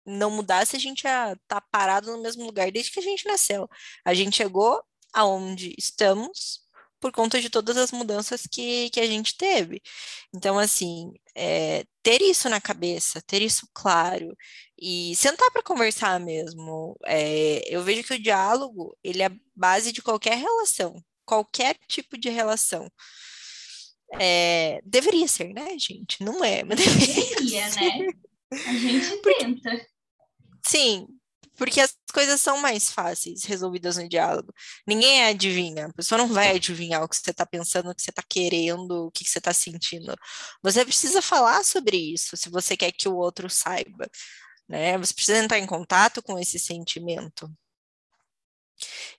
não 0.06 0.30
mudasse, 0.32 0.76
a 0.76 0.80
gente 0.80 1.04
ia 1.04 1.34
estar 1.34 1.62
tá 1.62 1.62
parado 1.72 2.12
no 2.12 2.22
mesmo 2.22 2.46
lugar 2.46 2.72
desde 2.72 2.92
que 2.92 3.00
a 3.00 3.04
gente 3.04 3.26
nasceu. 3.28 3.70
A 4.06 4.14
gente 4.14 4.38
chegou 4.38 4.84
aonde 5.14 5.74
estamos 5.78 6.63
por 7.04 7.12
conta 7.12 7.42
de 7.42 7.50
todas 7.50 7.76
as 7.76 7.92
mudanças 7.92 8.48
que, 8.48 8.90
que 8.92 9.02
a 9.02 9.06
gente 9.06 9.36
teve. 9.36 9.82
Então, 10.34 10.58
assim, 10.58 11.12
é, 11.36 11.84
ter 12.02 12.22
isso 12.22 12.48
na 12.48 12.62
cabeça, 12.62 13.22
ter 13.22 13.42
isso 13.42 13.68
claro 13.74 14.34
e 14.80 15.14
sentar 15.14 15.52
para 15.52 15.62
conversar 15.62 16.18
mesmo. 16.18 16.98
É, 17.06 17.62
eu 17.68 17.84
vejo 17.84 18.06
que 18.06 18.14
o 18.14 18.22
diálogo 18.22 18.98
ele 19.04 19.22
é 19.22 19.26
a 19.26 19.36
base 19.54 19.92
de 19.92 20.02
qualquer 20.02 20.38
relação, 20.38 20.96
qualquer 21.26 21.78
tipo 21.90 22.18
de 22.18 22.30
relação. 22.30 22.90
É, 24.18 24.80
deveria 24.86 25.28
ser, 25.28 25.54
né, 25.54 25.78
gente? 25.78 26.24
Não 26.24 26.42
é, 26.42 26.64
mas 26.64 26.80
deveria, 26.80 27.26
deveria 27.36 27.70
né? 27.70 28.14
A 28.50 28.74
gente 28.78 29.22
tenta. 29.24 29.88
Sim, 30.66 31.06
porque 31.58 31.80
as 31.82 31.96
coisas 32.14 32.42
são 32.42 32.58
mais 32.58 32.92
fáceis 32.92 33.44
resolvidas 33.44 33.98
no 33.98 34.08
diálogo. 34.10 34.54
Ninguém 34.88 35.26
adivinha, 35.26 35.88
a 35.88 35.94
pessoa 35.94 36.18
não 36.18 36.28
vai 36.28 36.56
adivinhar 36.56 37.04
o 37.04 37.10
que 37.10 37.16
você 37.16 37.32
está 37.32 37.46
pensando, 37.46 37.90
o 37.90 37.96
que 37.96 38.02
você 38.02 38.10
está 38.10 38.24
querendo, 38.28 39.08
o 39.08 39.12
que 39.12 39.24
você 39.24 39.40
está 39.40 39.54
sentindo. 39.54 40.16
Você 40.62 40.84
precisa 40.86 41.22
falar 41.22 41.64
sobre 41.64 41.98
isso 41.98 42.36
se 42.38 42.50
você 42.50 42.76
quer 42.78 42.92
que 42.92 43.08
o 43.08 43.16
outro 43.16 43.50
saiba. 43.50 44.10
Né? 44.68 44.98
Você 44.98 45.14
precisa 45.14 45.38
entrar 45.44 45.60
em 45.60 45.68
contato 45.68 46.22
com 46.22 46.40
esse 46.40 46.60
sentimento. 46.60 47.50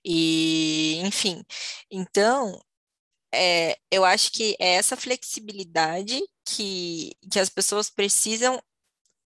E, 0.04 1.00
enfim, 1.04 1.44
então, 1.90 2.60
é, 3.32 3.78
eu 3.90 4.04
acho 4.04 4.30
que 4.32 4.56
é 4.60 4.74
essa 4.74 4.96
flexibilidade 4.96 6.20
que, 6.44 7.12
que 7.30 7.38
as 7.38 7.48
pessoas 7.48 7.90
precisam 7.90 8.62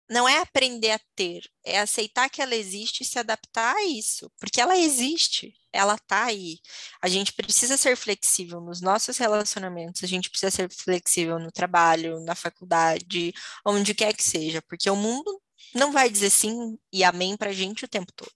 não 0.09 0.29
é 0.29 0.39
aprender 0.39 0.93
a 0.93 1.01
ter, 1.17 1.43
é 1.65 1.81
aceitar 1.81 2.31
que 2.31 2.41
ela 2.41 2.55
existe 2.55 3.03
e 3.03 3.05
se 3.05 3.19
adaptar 3.19 3.75
a 3.75 3.85
isso, 3.87 4.31
porque 4.39 4.61
ela 4.61 4.77
existe, 4.77 5.53
ela 5.73 5.99
tá 5.99 6.25
aí. 6.25 6.59
A 7.03 7.09
gente 7.09 7.33
precisa 7.33 7.77
ser 7.77 7.97
flexível 7.97 8.61
nos 8.61 8.81
nossos 8.81 9.19
relacionamentos, 9.19 10.05
a 10.05 10.07
gente 10.07 10.31
precisa 10.31 10.51
ser 10.51 10.71
flexível 10.71 11.39
no 11.39 11.51
trabalho, 11.51 12.21
na 12.21 12.35
faculdade, 12.35 13.35
onde 13.65 13.95
quer 13.95 14.15
que 14.15 14.23
seja, 14.23 14.63
porque 14.63 14.89
o 14.89 14.97
mundo 14.97 15.43
não 15.75 15.93
vai 15.93 16.09
dizer 16.09 16.31
sim 16.31 16.79
e 16.93 17.03
amém 17.03 17.37
pra 17.37 17.53
gente 17.53 17.85
o 17.85 17.89
tempo 17.89 18.13
todo. 18.13 18.33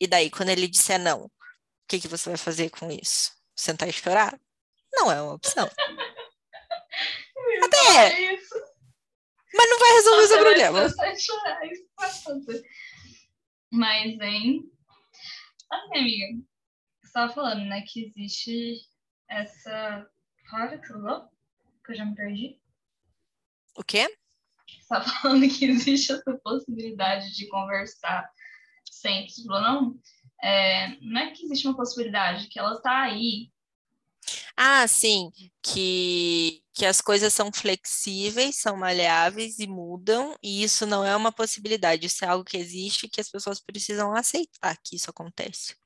E 0.00 0.06
daí, 0.06 0.30
quando 0.30 0.50
ele 0.50 0.68
disser 0.68 0.98
não, 0.98 1.24
o 1.24 1.30
que, 1.88 2.00
que 2.00 2.08
você 2.08 2.30
vai 2.30 2.36
fazer 2.36 2.70
com 2.70 2.90
isso? 2.90 3.32
Sentar 3.56 3.88
e 3.88 3.92
chorar? 3.92 4.38
Não 4.92 5.10
é 5.10 5.20
uma 5.20 5.34
opção. 5.34 5.68
Até. 7.62 8.38
Mas 9.58 9.70
não 9.70 9.78
vai 9.80 9.92
resolver 9.92 10.22
esse 10.22 10.38
problema. 10.38 10.88
Chorar, 11.18 11.66
isso 11.66 12.64
Mas, 13.72 14.20
hein? 14.20 14.70
Assim, 15.70 15.98
amiga, 15.98 16.26
você 17.00 17.06
estava 17.06 17.32
falando, 17.32 17.64
né, 17.64 17.82
que 17.82 18.06
existe 18.06 18.80
essa. 19.28 20.08
Fala 20.48 20.78
que 20.78 20.86
você 20.86 20.92
falou? 20.92 21.28
Que 21.84 21.92
eu 21.92 21.96
já 21.96 22.04
me 22.04 22.14
perdi. 22.14 22.60
O 23.76 23.82
quê? 23.82 24.06
Você 24.68 24.78
estava 24.80 25.04
falando 25.04 25.48
que 25.48 25.64
existe 25.64 26.12
essa 26.12 26.38
possibilidade 26.38 27.34
de 27.34 27.48
conversar 27.48 28.30
sempre. 28.88 29.30
Você 29.30 29.44
falou, 29.44 29.62
não, 29.62 30.00
é, 30.40 30.96
não 31.00 31.20
é 31.20 31.30
que 31.32 31.44
existe 31.44 31.66
uma 31.66 31.76
possibilidade, 31.76 32.46
que 32.48 32.60
ela 32.60 32.74
está 32.74 33.02
aí. 33.02 33.50
Ah, 34.60 34.88
sim, 34.88 35.30
que, 35.62 36.64
que 36.74 36.84
as 36.84 37.00
coisas 37.00 37.32
são 37.32 37.52
flexíveis, 37.52 38.56
são 38.60 38.76
maleáveis 38.76 39.60
e 39.60 39.68
mudam, 39.68 40.34
e 40.42 40.64
isso 40.64 40.84
não 40.84 41.04
é 41.04 41.14
uma 41.14 41.30
possibilidade, 41.30 42.06
isso 42.06 42.24
é 42.24 42.28
algo 42.28 42.44
que 42.44 42.56
existe 42.56 43.06
e 43.06 43.08
que 43.08 43.20
as 43.20 43.30
pessoas 43.30 43.60
precisam 43.60 44.12
aceitar 44.12 44.76
que 44.82 44.96
isso 44.96 45.10
acontece. 45.10 45.76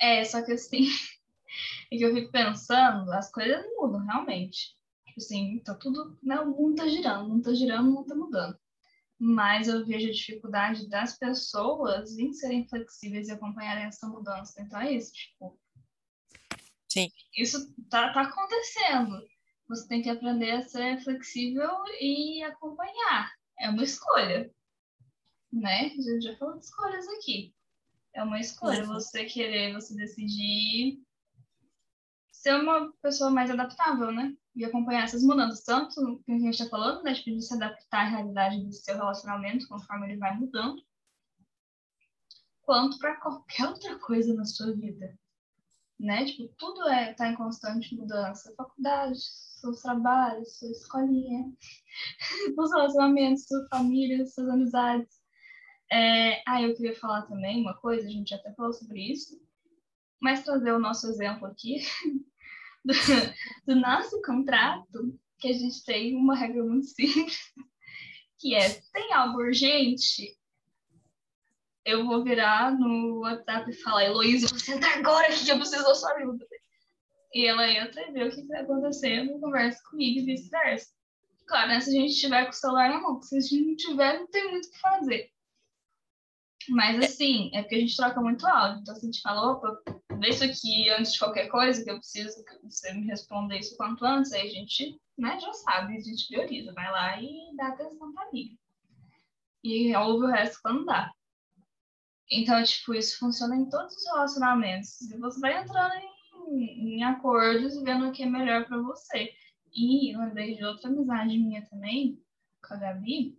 É, 0.00 0.24
só 0.24 0.44
que 0.44 0.50
assim, 0.50 0.88
é 1.92 1.96
que 1.96 2.04
eu 2.04 2.12
fico 2.12 2.32
pensando, 2.32 3.08
as 3.12 3.30
coisas 3.30 3.64
mudam 3.76 4.04
realmente. 4.04 4.74
Tipo 5.06 5.20
assim, 5.20 5.62
tá 5.64 5.76
tudo, 5.76 6.18
né, 6.20 6.40
o 6.40 6.50
mundo 6.50 6.74
tá 6.74 6.88
girando, 6.88 7.26
o 7.26 7.28
mundo 7.28 7.44
tá 7.44 7.54
girando, 7.54 7.88
o 7.88 7.92
mundo 7.92 8.06
tá 8.08 8.14
mudando 8.16 8.58
mas 9.24 9.68
eu 9.68 9.86
vejo 9.86 10.08
a 10.08 10.12
dificuldade 10.12 10.88
das 10.88 11.16
pessoas 11.16 12.18
em 12.18 12.32
serem 12.32 12.66
flexíveis 12.66 13.28
e 13.28 13.30
acompanharem 13.30 13.84
essa 13.84 14.08
mudança. 14.08 14.60
Então 14.60 14.80
é 14.80 14.94
isso, 14.94 15.12
tipo. 15.12 15.61
Sim. 16.92 17.10
Isso 17.36 17.74
tá, 17.88 18.12
tá 18.12 18.20
acontecendo. 18.20 19.26
Você 19.68 19.88
tem 19.88 20.02
que 20.02 20.10
aprender 20.10 20.50
a 20.50 20.62
ser 20.62 21.02
flexível 21.02 21.70
e 21.98 22.42
acompanhar. 22.42 23.32
É 23.58 23.70
uma 23.70 23.82
escolha. 23.82 24.52
Né? 25.50 25.86
A 25.86 26.02
gente 26.02 26.20
já 26.20 26.36
falou 26.36 26.58
de 26.58 26.64
escolhas 26.64 27.08
aqui. 27.08 27.54
É 28.14 28.22
uma 28.22 28.38
escolha. 28.38 28.84
Você 28.84 29.24
querer, 29.24 29.72
você 29.72 29.94
decidir 29.94 31.00
ser 32.30 32.56
uma 32.56 32.92
pessoa 33.00 33.30
mais 33.30 33.50
adaptável, 33.50 34.12
né? 34.12 34.36
e 34.54 34.66
acompanhar 34.66 35.04
essas 35.04 35.22
mudanças, 35.22 35.64
tanto 35.64 36.22
que 36.26 36.32
a 36.32 36.38
gente 36.38 36.50
está 36.50 36.68
falando, 36.68 37.02
né, 37.02 37.14
tipo, 37.14 37.30
de 37.30 37.40
se 37.40 37.54
adaptar 37.54 38.04
à 38.04 38.08
realidade 38.08 38.62
do 38.62 38.70
seu 38.70 38.96
relacionamento 38.96 39.66
conforme 39.66 40.10
ele 40.10 40.18
vai 40.18 40.36
mudando, 40.36 40.82
quanto 42.60 42.98
para 42.98 43.18
qualquer 43.18 43.66
outra 43.66 43.98
coisa 43.98 44.34
na 44.34 44.44
sua 44.44 44.74
vida, 44.74 45.18
né? 45.98 46.24
Tipo, 46.24 46.48
tudo 46.58 46.88
é 46.88 47.14
tá 47.14 47.28
em 47.28 47.36
constante 47.36 47.94
mudança, 47.94 48.54
faculdade, 48.56 49.18
seus 49.62 49.80
trabalhos, 49.80 50.58
sua 50.58 50.70
escolinha, 50.70 51.52
os 52.58 52.70
relacionamentos, 52.72 53.46
sua 53.46 53.66
família, 53.68 54.26
suas 54.26 54.48
amizades. 54.48 55.22
É, 55.90 56.42
ah, 56.46 56.62
eu 56.62 56.74
queria 56.74 56.98
falar 56.98 57.22
também 57.22 57.60
uma 57.60 57.74
coisa, 57.74 58.06
a 58.06 58.10
gente 58.10 58.34
até 58.34 58.52
falou 58.54 58.72
sobre 58.72 59.12
isso, 59.12 59.40
mas 60.20 60.42
trazer 60.42 60.72
o 60.72 60.78
nosso 60.78 61.06
exemplo 61.06 61.46
aqui 61.46 61.80
do, 62.84 62.94
do 63.66 63.80
nosso 63.80 64.20
contrato, 64.22 65.18
que 65.38 65.48
a 65.48 65.52
gente 65.52 65.84
tem 65.84 66.16
uma 66.16 66.34
regra 66.34 66.64
muito 66.64 66.86
simples, 66.94 67.38
que 68.38 68.54
é, 68.54 68.68
tem 68.92 69.12
algo 69.12 69.38
urgente, 69.38 70.36
eu 71.84 72.06
vou 72.06 72.22
virar 72.22 72.72
no 72.78 73.20
WhatsApp 73.20 73.70
e 73.70 73.82
falar, 73.82 74.04
Heloísa, 74.04 74.48
você 74.48 74.78
tá 74.78 74.94
agora 74.94 75.28
que 75.28 75.50
eu 75.50 75.56
preciso 75.56 75.84
da 75.84 75.94
sua 75.94 76.12
ajuda. 76.14 76.46
E 77.34 77.46
ela 77.46 77.70
entra 77.70 78.08
e 78.08 78.12
vê 78.12 78.24
o 78.24 78.30
que 78.30 78.40
está 78.40 78.60
acontecendo, 78.60 79.40
conversa 79.40 79.82
comigo 79.90 80.20
e 80.20 80.24
vice-versa. 80.24 80.92
Claro, 81.46 81.68
né, 81.68 81.80
se 81.80 81.90
a 81.90 82.00
gente 82.00 82.12
estiver 82.12 82.44
com 82.44 82.50
o 82.50 82.54
celular 82.54 82.90
na 82.90 83.00
mão, 83.00 83.20
se 83.22 83.36
a 83.36 83.40
gente 83.40 83.66
não 83.66 83.76
tiver, 83.76 84.18
não 84.18 84.26
tem 84.28 84.50
muito 84.50 84.68
o 84.68 84.70
que 84.70 84.78
fazer. 84.78 85.30
Mas 86.68 87.02
assim, 87.02 87.50
é 87.54 87.62
porque 87.62 87.74
a 87.74 87.80
gente 87.80 87.96
troca 87.96 88.20
muito 88.20 88.46
áudio. 88.46 88.80
Então, 88.80 88.94
se 88.94 89.00
a 89.00 89.04
gente 89.04 89.20
fala, 89.20 89.52
opa, 89.52 89.82
vê 90.18 90.28
isso 90.28 90.44
aqui 90.44 90.88
antes 90.90 91.12
de 91.12 91.18
qualquer 91.18 91.48
coisa, 91.48 91.82
que 91.82 91.90
eu 91.90 91.98
preciso 91.98 92.44
que 92.44 92.58
você 92.64 92.92
me 92.92 93.06
responda 93.06 93.56
isso 93.56 93.76
quanto 93.76 94.04
antes, 94.04 94.32
aí 94.32 94.46
a 94.46 94.50
gente 94.50 95.00
né, 95.18 95.38
já 95.40 95.52
sabe, 95.52 95.96
a 95.96 96.00
gente 96.00 96.28
prioriza, 96.28 96.72
vai 96.72 96.90
lá 96.90 97.20
e 97.20 97.56
dá 97.56 97.68
atenção 97.68 98.12
pra 98.12 98.28
amiga. 98.28 98.56
E 99.64 99.94
ouve 99.96 100.26
o 100.26 100.28
resto 100.28 100.60
quando 100.62 100.84
dá. 100.84 101.12
Então, 102.32 102.62
tipo, 102.64 102.94
isso 102.94 103.18
funciona 103.18 103.54
em 103.54 103.68
todos 103.68 103.94
os 103.94 104.06
relacionamentos. 104.06 105.02
E 105.02 105.18
você 105.18 105.38
vai 105.38 105.62
entrando 105.62 105.92
em, 106.48 106.96
em 106.96 107.04
acordos 107.04 107.74
e 107.74 107.84
vendo 107.84 108.08
o 108.08 108.12
que 108.12 108.22
é 108.22 108.26
melhor 108.26 108.64
para 108.64 108.78
você. 108.78 109.34
E 109.74 110.16
lembrei 110.16 110.56
de 110.56 110.64
outra 110.64 110.88
amizade 110.88 111.36
minha 111.38 111.62
também, 111.66 112.18
com 112.66 112.72
a 112.72 112.76
Gabi. 112.78 113.38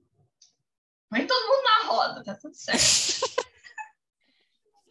Põe 1.10 1.26
todo 1.26 1.48
mundo 1.48 1.64
na 1.64 1.88
roda, 1.88 2.24
tá 2.24 2.36
tudo 2.36 2.54
certo. 2.54 3.34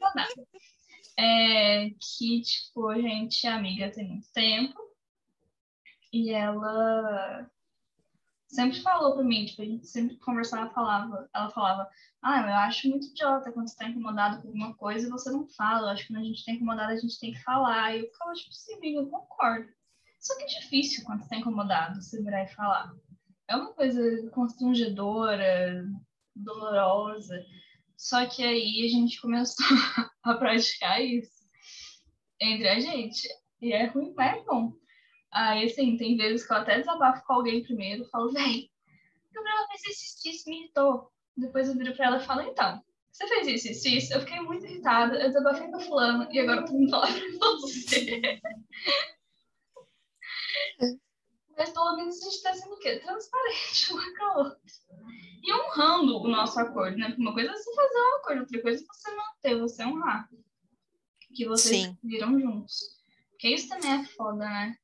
É, 1.18 1.90
que, 1.90 2.40
tipo, 2.40 2.88
a 2.88 3.00
gente 3.00 3.46
é 3.46 3.50
amiga 3.50 3.92
tem 3.92 4.08
muito 4.08 4.32
tempo 4.32 4.80
e 6.12 6.30
ela 6.30 7.48
sempre 8.52 8.80
falou 8.80 9.14
pra 9.14 9.24
mim, 9.24 9.46
tipo, 9.46 9.62
a 9.62 9.64
gente 9.64 9.86
sempre 9.86 10.16
conversava, 10.18 10.72
falava, 10.72 11.28
ela 11.34 11.50
falava, 11.50 11.88
ah, 12.22 12.40
eu 12.40 12.54
acho 12.54 12.88
muito 12.88 13.06
idiota 13.06 13.50
quando 13.50 13.68
você 13.68 13.76
tá 13.76 13.88
incomodado 13.88 14.42
com 14.42 14.48
alguma 14.48 14.74
coisa 14.74 15.06
e 15.06 15.10
você 15.10 15.30
não 15.30 15.48
fala, 15.48 15.88
eu 15.88 15.92
acho 15.92 16.06
que 16.06 16.12
quando 16.12 16.22
a 16.22 16.26
gente 16.26 16.44
tá 16.44 16.52
incomodado 16.52 16.92
a 16.92 16.96
gente 16.96 17.18
tem 17.18 17.32
que 17.32 17.42
falar, 17.42 17.96
e 17.96 18.00
eu 18.00 18.06
ficava, 18.12 18.32
tipo, 18.34 18.52
sim, 18.52 18.74
amiga, 18.74 19.00
eu 19.00 19.06
concordo. 19.06 19.68
Só 20.20 20.36
que 20.36 20.44
é 20.44 20.60
difícil 20.60 21.04
quando 21.04 21.22
você 21.22 21.30
tá 21.30 21.36
incomodado 21.36 22.00
você 22.00 22.22
virar 22.22 22.44
e 22.44 22.54
falar. 22.54 22.94
É 23.48 23.56
uma 23.56 23.72
coisa 23.72 24.30
constrangedora, 24.30 25.84
dolorosa, 26.36 27.44
só 27.96 28.26
que 28.26 28.42
aí 28.42 28.84
a 28.84 28.88
gente 28.88 29.20
começou 29.20 29.64
a 30.22 30.34
praticar 30.34 31.02
isso 31.02 31.42
entre 32.40 32.68
a 32.68 32.78
gente. 32.78 33.26
E 33.60 33.72
é 33.72 33.86
ruim, 33.86 34.12
mas 34.16 34.38
é 34.38 34.44
bom. 34.44 34.72
Aí, 35.32 35.64
assim, 35.64 35.96
tem 35.96 36.16
vezes 36.16 36.46
que 36.46 36.52
eu 36.52 36.58
até 36.58 36.78
desabafo 36.78 37.24
com 37.24 37.32
alguém 37.32 37.62
primeiro, 37.62 38.04
falo, 38.06 38.30
véi, 38.32 38.70
Gabriela 39.32 39.66
fez 39.68 39.82
isso, 39.82 40.28
isso, 40.28 40.48
me 40.48 40.60
irritou. 40.60 41.10
Depois 41.36 41.68
eu 41.68 41.74
viro 41.74 41.96
pra 41.96 42.06
ela 42.06 42.18
e 42.18 42.26
falo, 42.26 42.42
então, 42.42 42.82
você 43.10 43.26
fez 43.26 43.48
isso, 43.48 43.68
isso, 43.68 43.88
isso. 43.88 44.14
Eu 44.14 44.20
fiquei 44.20 44.40
muito 44.40 44.66
irritada, 44.66 45.18
eu 45.18 45.28
desabafei 45.28 45.70
com 45.70 45.80
fulano 45.80 46.28
e 46.30 46.38
agora 46.38 46.60
eu 46.60 46.66
tô 46.66 46.74
me 46.74 46.90
falando 46.90 47.38
pra 47.38 47.48
você. 47.60 48.40
Mas 51.56 51.70
pelo 51.70 51.96
menos 51.96 52.20
a 52.20 52.24
gente 52.24 52.42
tá 52.42 52.52
sendo 52.54 52.74
o 52.74 52.78
quê? 52.78 52.98
Transparente 52.98 53.92
uma 53.92 54.16
com 54.16 54.24
a 54.24 54.38
outra 54.38 54.60
e 55.42 55.52
honrando 55.52 56.18
o 56.18 56.28
nosso 56.28 56.58
acordo, 56.60 56.96
né? 56.96 57.08
Porque 57.08 57.20
uma 57.20 57.34
coisa 57.34 57.50
é 57.50 57.54
você 57.54 57.74
fazer 57.74 57.98
um 57.98 58.16
acordo, 58.16 58.40
outra 58.40 58.62
coisa 58.62 58.82
é 58.82 58.86
você 58.86 59.16
manter, 59.16 59.60
você 59.60 59.84
honrar. 59.84 60.28
Que 61.34 61.46
vocês 61.46 61.86
Sim. 61.86 61.98
viram 62.02 62.38
juntos. 62.38 63.00
Porque 63.30 63.48
isso 63.48 63.68
também 63.68 63.90
é 63.90 64.04
foda, 64.04 64.44
né? 64.44 64.76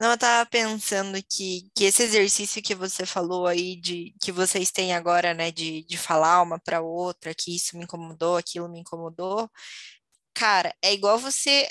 Não, 0.00 0.10
eu 0.10 0.18
tava 0.18 0.48
pensando 0.48 1.18
que, 1.22 1.70
que 1.74 1.84
esse 1.84 2.02
exercício 2.02 2.62
que 2.62 2.74
você 2.74 3.06
falou 3.06 3.46
aí, 3.46 3.76
de 3.76 4.14
que 4.20 4.30
vocês 4.30 4.70
têm 4.70 4.94
agora, 4.94 5.32
né, 5.34 5.50
de, 5.50 5.84
de 5.84 5.96
falar 5.96 6.42
uma 6.42 6.58
para 6.58 6.82
outra, 6.82 7.34
que 7.34 7.54
isso 7.56 7.76
me 7.76 7.84
incomodou, 7.84 8.36
aquilo 8.36 8.68
me 8.68 8.80
incomodou, 8.80 9.50
cara, 10.34 10.74
é 10.82 10.92
igual 10.94 11.18
você 11.18 11.68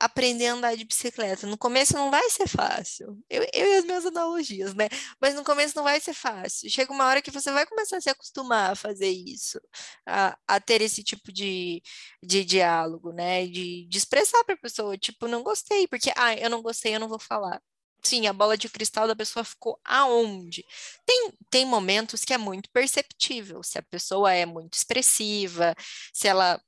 aprender 0.00 0.46
a 0.46 0.54
andar 0.54 0.76
de 0.76 0.84
bicicleta. 0.84 1.46
No 1.46 1.58
começo 1.58 1.94
não 1.94 2.10
vai 2.10 2.28
ser 2.30 2.48
fácil. 2.48 3.18
Eu, 3.28 3.42
eu 3.52 3.66
e 3.66 3.76
as 3.78 3.84
minhas 3.84 4.06
analogias, 4.06 4.74
né? 4.74 4.88
Mas 5.20 5.34
no 5.34 5.44
começo 5.44 5.76
não 5.76 5.82
vai 5.84 6.00
ser 6.00 6.14
fácil. 6.14 6.70
Chega 6.70 6.92
uma 6.92 7.06
hora 7.06 7.22
que 7.22 7.30
você 7.30 7.50
vai 7.52 7.66
começar 7.66 7.96
a 7.98 8.00
se 8.00 8.10
acostumar 8.10 8.72
a 8.72 8.76
fazer 8.76 9.08
isso, 9.10 9.60
a, 10.06 10.38
a 10.46 10.60
ter 10.60 10.82
esse 10.82 11.02
tipo 11.02 11.32
de, 11.32 11.82
de 12.22 12.44
diálogo, 12.44 13.12
né? 13.12 13.46
De, 13.46 13.86
de 13.88 13.98
expressar 13.98 14.44
para 14.44 14.54
a 14.54 14.58
pessoa, 14.58 14.96
tipo, 14.98 15.26
não 15.28 15.42
gostei, 15.42 15.86
porque, 15.88 16.12
ah, 16.16 16.34
eu 16.34 16.50
não 16.50 16.62
gostei, 16.62 16.94
eu 16.94 17.00
não 17.00 17.08
vou 17.08 17.18
falar. 17.18 17.60
Sim, 18.02 18.26
a 18.26 18.32
bola 18.32 18.56
de 18.56 18.68
cristal 18.68 19.06
da 19.08 19.16
pessoa 19.16 19.44
ficou 19.44 19.78
aonde? 19.84 20.64
Tem, 21.04 21.32
tem 21.50 21.66
momentos 21.66 22.24
que 22.24 22.32
é 22.32 22.38
muito 22.38 22.70
perceptível, 22.70 23.62
se 23.62 23.78
a 23.78 23.82
pessoa 23.82 24.32
é 24.32 24.46
muito 24.46 24.74
expressiva, 24.74 25.74
se 26.12 26.28
ela 26.28 26.60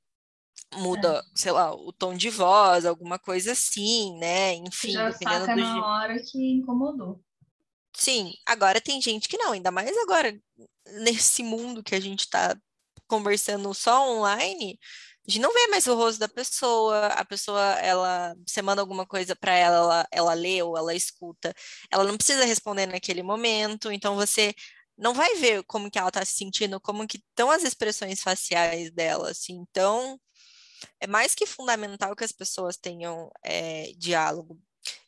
muda, 0.73 1.19
é. 1.19 1.21
sei 1.35 1.51
lá, 1.51 1.73
o 1.73 1.91
tom 1.91 2.15
de 2.15 2.29
voz, 2.29 2.85
alguma 2.85 3.19
coisa 3.19 3.51
assim, 3.51 4.17
né? 4.17 4.53
Enfim, 4.55 4.91
Já 4.91 5.09
dependendo 5.09 5.45
saca 5.45 5.55
do 5.55 5.61
na 5.61 5.87
hora 5.87 6.15
que 6.23 6.51
incomodou. 6.53 7.21
Sim, 7.95 8.33
agora 8.45 8.79
tem 8.79 9.01
gente 9.01 9.27
que 9.27 9.37
não, 9.37 9.51
ainda 9.51 9.71
mais 9.71 9.95
agora 9.97 10.39
nesse 11.01 11.43
mundo 11.43 11.83
que 11.83 11.93
a 11.93 11.99
gente 11.99 12.21
está 12.21 12.55
conversando 13.07 13.73
só 13.73 14.09
online, 14.09 14.79
a 15.27 15.31
gente 15.31 15.41
não 15.41 15.53
vê 15.53 15.67
mais 15.67 15.85
o 15.85 15.95
rosto 15.95 16.19
da 16.19 16.27
pessoa, 16.27 17.07
a 17.07 17.25
pessoa, 17.25 17.61
ela, 17.73 18.35
você 18.47 18.61
manda 18.61 18.81
alguma 18.81 19.05
coisa 19.05 19.35
para 19.35 19.53
ela, 19.53 19.75
ela, 19.75 20.07
ela 20.11 20.33
lê 20.33 20.63
ou 20.63 20.77
ela 20.77 20.95
escuta, 20.95 21.53
ela 21.91 22.03
não 22.05 22.17
precisa 22.17 22.45
responder 22.45 22.87
naquele 22.87 23.21
momento, 23.21 23.91
então 23.91 24.15
você 24.15 24.55
não 24.97 25.13
vai 25.13 25.35
ver 25.35 25.63
como 25.63 25.91
que 25.91 25.99
ela 25.99 26.07
está 26.07 26.23
se 26.25 26.33
sentindo, 26.33 26.79
como 26.79 27.07
que 27.07 27.17
estão 27.17 27.51
as 27.51 27.63
expressões 27.63 28.21
faciais 28.21 28.91
dela, 28.91 29.29
assim, 29.29 29.53
então 29.69 30.19
é 30.99 31.07
mais 31.07 31.35
que 31.35 31.45
fundamental 31.45 32.15
que 32.15 32.23
as 32.23 32.31
pessoas 32.31 32.77
tenham 32.77 33.31
é, 33.43 33.91
diálogo. 33.97 34.59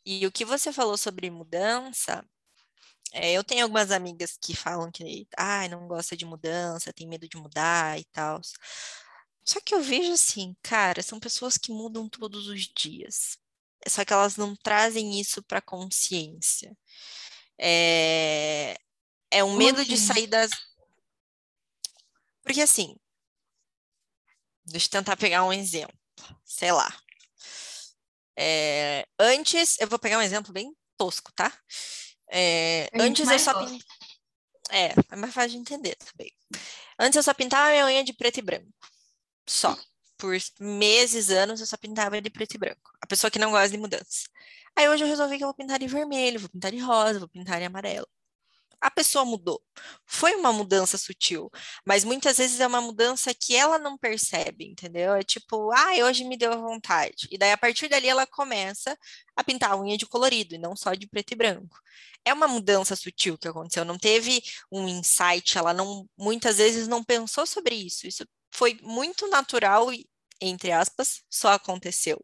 E 0.05 0.25
o 0.27 0.31
que 0.31 0.45
você 0.45 0.71
falou 0.71 0.97
sobre 0.97 1.29
mudança, 1.29 2.23
é, 3.11 3.33
eu 3.33 3.43
tenho 3.43 3.63
algumas 3.63 3.91
amigas 3.91 4.37
que 4.41 4.55
falam 4.55 4.91
que 4.91 5.27
ah, 5.37 5.67
não 5.69 5.87
gosta 5.87 6.17
de 6.17 6.25
mudança, 6.25 6.93
tem 6.93 7.07
medo 7.07 7.27
de 7.27 7.37
mudar 7.37 7.99
e 7.99 8.05
tal. 8.05 8.41
Só 9.45 9.59
que 9.61 9.75
eu 9.75 9.81
vejo 9.81 10.13
assim, 10.13 10.55
cara, 10.63 11.01
são 11.03 11.19
pessoas 11.19 11.57
que 11.57 11.71
mudam 11.71 12.09
todos 12.09 12.47
os 12.47 12.61
dias. 12.67 13.37
Só 13.87 14.05
que 14.05 14.13
elas 14.13 14.37
não 14.37 14.55
trazem 14.55 15.19
isso 15.19 15.43
para 15.43 15.61
consciência. 15.61 16.75
É, 17.57 18.77
é 19.29 19.43
um 19.43 19.55
medo 19.55 19.85
de 19.85 19.97
sair 19.97 20.27
das. 20.27 20.51
Porque 22.43 22.61
assim, 22.61 22.95
deixa 24.65 24.87
eu 24.87 24.91
tentar 24.91 25.17
pegar 25.17 25.43
um 25.43 25.53
exemplo. 25.53 25.97
Sei 26.45 26.71
lá. 26.71 26.93
É, 28.37 29.05
antes, 29.19 29.79
eu 29.79 29.87
vou 29.87 29.99
pegar 29.99 30.17
um 30.17 30.21
exemplo 30.21 30.51
bem 30.51 30.75
tosco, 30.97 31.31
tá? 31.33 31.51
É, 32.31 32.89
antes 32.93 33.29
eu 33.29 33.39
só 33.39 33.53
pintava. 33.53 33.83
É, 34.71 34.93
é 35.11 35.15
mais 35.15 35.33
fácil 35.33 35.51
de 35.51 35.57
entender 35.57 35.95
também. 35.95 36.31
Antes 36.97 37.15
eu 37.15 37.23
só 37.23 37.33
pintava 37.33 37.69
minha 37.71 37.85
unha 37.85 38.03
de 38.03 38.13
preto 38.13 38.37
e 38.37 38.41
branco. 38.41 38.71
Só. 39.47 39.77
Por 40.17 40.35
meses, 40.59 41.29
anos, 41.29 41.59
eu 41.59 41.67
só 41.67 41.77
pintava 41.77 42.21
de 42.21 42.29
preto 42.29 42.55
e 42.55 42.57
branco. 42.57 42.91
A 43.01 43.07
pessoa 43.07 43.29
que 43.29 43.39
não 43.39 43.51
gosta 43.51 43.69
de 43.69 43.77
mudança. 43.77 44.27
Aí 44.75 44.89
hoje 44.89 45.03
eu 45.03 45.07
resolvi 45.07 45.37
que 45.37 45.43
eu 45.43 45.47
vou 45.47 45.53
pintar 45.53 45.77
de 45.77 45.87
vermelho, 45.87 46.39
vou 46.39 46.49
pintar 46.49 46.71
de 46.71 46.79
rosa, 46.79 47.19
vou 47.19 47.27
pintar 47.27 47.59
de 47.59 47.65
amarelo. 47.65 48.07
A 48.83 48.91
pessoa 48.91 49.23
mudou. 49.23 49.61
Foi 50.05 50.35
uma 50.35 50.51
mudança 50.51 50.97
sutil, 50.97 51.49
mas 51.85 52.03
muitas 52.03 52.37
vezes 52.37 52.59
é 52.59 52.67
uma 52.67 52.81
mudança 52.81 53.33
que 53.33 53.55
ela 53.55 53.79
não 53.79 53.97
percebe, 53.97 54.65
entendeu? 54.65 55.13
É 55.13 55.23
tipo, 55.23 55.71
ah, 55.71 55.93
hoje 56.05 56.25
me 56.25 56.35
deu 56.35 56.51
vontade. 56.61 57.29
E 57.31 57.37
daí 57.37 57.53
a 57.53 57.57
partir 57.57 57.87
dali 57.87 58.09
ela 58.09 58.27
começa 58.27 58.97
a 59.37 59.43
pintar 59.43 59.71
a 59.71 59.77
unha 59.79 59.97
de 59.97 60.05
colorido 60.05 60.53
e 60.53 60.57
não 60.57 60.75
só 60.75 60.93
de 60.95 61.07
preto 61.07 61.31
e 61.31 61.35
branco. 61.35 61.79
É 62.25 62.33
uma 62.33 62.47
mudança 62.47 62.93
sutil 62.93 63.37
que 63.37 63.47
aconteceu, 63.47 63.85
não 63.85 63.97
teve 63.97 64.43
um 64.69 64.85
insight, 64.87 65.57
ela 65.57 65.73
não 65.73 66.05
muitas 66.17 66.57
vezes 66.57 66.85
não 66.85 67.03
pensou 67.03 67.45
sobre 67.45 67.75
isso. 67.75 68.05
Isso 68.05 68.25
foi 68.51 68.77
muito 68.81 69.27
natural 69.29 69.93
e, 69.93 70.05
entre 70.41 70.73
aspas, 70.73 71.21
só 71.29 71.53
aconteceu. 71.53 72.21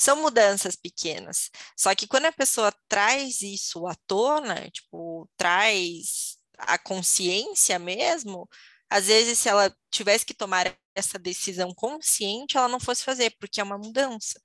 São 0.00 0.16
mudanças 0.22 0.76
pequenas. 0.76 1.50
Só 1.76 1.94
que 1.94 2.06
quando 2.06 2.26
a 2.26 2.32
pessoa 2.32 2.72
traz 2.88 3.42
isso 3.42 3.86
à 3.86 3.94
tona, 4.06 4.70
tipo, 4.70 5.28
traz 5.36 6.38
a 6.58 6.78
consciência 6.78 7.78
mesmo, 7.78 8.48
às 8.88 9.06
vezes, 9.06 9.38
se 9.38 9.48
ela 9.48 9.74
tivesse 9.90 10.26
que 10.26 10.34
tomar 10.34 10.74
essa 10.94 11.18
decisão 11.18 11.74
consciente, 11.74 12.56
ela 12.56 12.68
não 12.68 12.80
fosse 12.80 13.04
fazer, 13.04 13.34
porque 13.38 13.60
é 13.60 13.64
uma 13.64 13.78
mudança. 13.78 14.40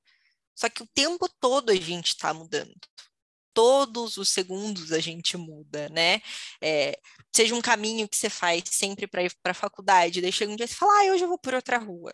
Só 0.55 0.69
que 0.69 0.83
o 0.83 0.87
tempo 0.93 1.27
todo 1.39 1.71
a 1.71 1.75
gente 1.75 2.09
está 2.09 2.33
mudando 2.33 2.75
todos 3.55 4.17
os 4.17 4.29
segundos 4.29 4.91
a 4.91 4.99
gente 4.99 5.37
muda, 5.37 5.89
né? 5.89 6.21
É, 6.61 6.99
seja 7.33 7.55
um 7.55 7.61
caminho 7.61 8.07
que 8.07 8.17
você 8.17 8.29
faz 8.29 8.63
sempre 8.69 9.07
para 9.07 9.23
ir 9.23 9.33
para 9.41 9.51
a 9.51 9.55
faculdade, 9.55 10.31
chega 10.31 10.51
um 10.51 10.55
dia 10.57 10.65
e 10.65 10.67
você 10.67 10.75
fala, 10.75 10.91
ah, 11.01 11.13
hoje 11.13 11.23
eu 11.23 11.29
vou 11.29 11.39
por 11.39 11.53
outra 11.53 11.77
rua. 11.77 12.13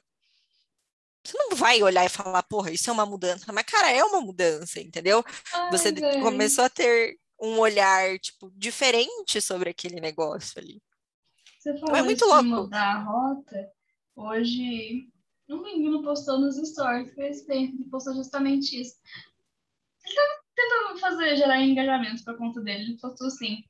Você 1.23 1.37
não 1.37 1.55
vai 1.55 1.81
olhar 1.83 2.05
e 2.05 2.09
falar, 2.09 2.41
porra, 2.43 2.71
isso 2.71 2.89
é 2.89 2.93
uma 2.93 3.05
mudança, 3.05 3.51
mas 3.53 3.65
cara, 3.65 3.91
é 3.91 4.03
uma 4.03 4.21
mudança, 4.21 4.79
entendeu? 4.79 5.23
Ai, 5.53 5.71
você 5.71 5.93
começou 6.19 6.63
a 6.63 6.69
ter 6.69 7.19
um 7.39 7.59
olhar, 7.59 8.17
tipo, 8.19 8.51
diferente 8.55 9.41
sobre 9.41 9.69
aquele 9.69 9.99
negócio 9.99 10.59
ali. 10.59 10.81
Você 11.59 11.73
falou 11.73 11.89
então, 11.89 11.95
é 11.95 12.03
muito 12.03 12.25
louco. 12.25 12.43
mudar 12.43 12.95
a 12.95 13.03
rota. 13.03 13.71
Hoje, 14.15 15.07
um 15.47 15.61
menino 15.61 16.03
postou 16.03 16.39
nos 16.39 16.55
stories 16.55 17.13
que 17.13 17.21
esse 17.21 17.45
tempo 17.45 17.87
postou 17.89 18.15
justamente 18.15 18.79
isso. 18.79 18.95
Ele 20.03 20.15
tava 20.15 20.41
tentando 20.55 20.99
fazer, 20.99 21.35
gerar 21.35 21.61
engajamento 21.61 22.23
para 22.23 22.37
conta 22.37 22.61
dele. 22.61 22.83
Ele 22.83 22.97
postou 22.97 23.27
assim: 23.27 23.63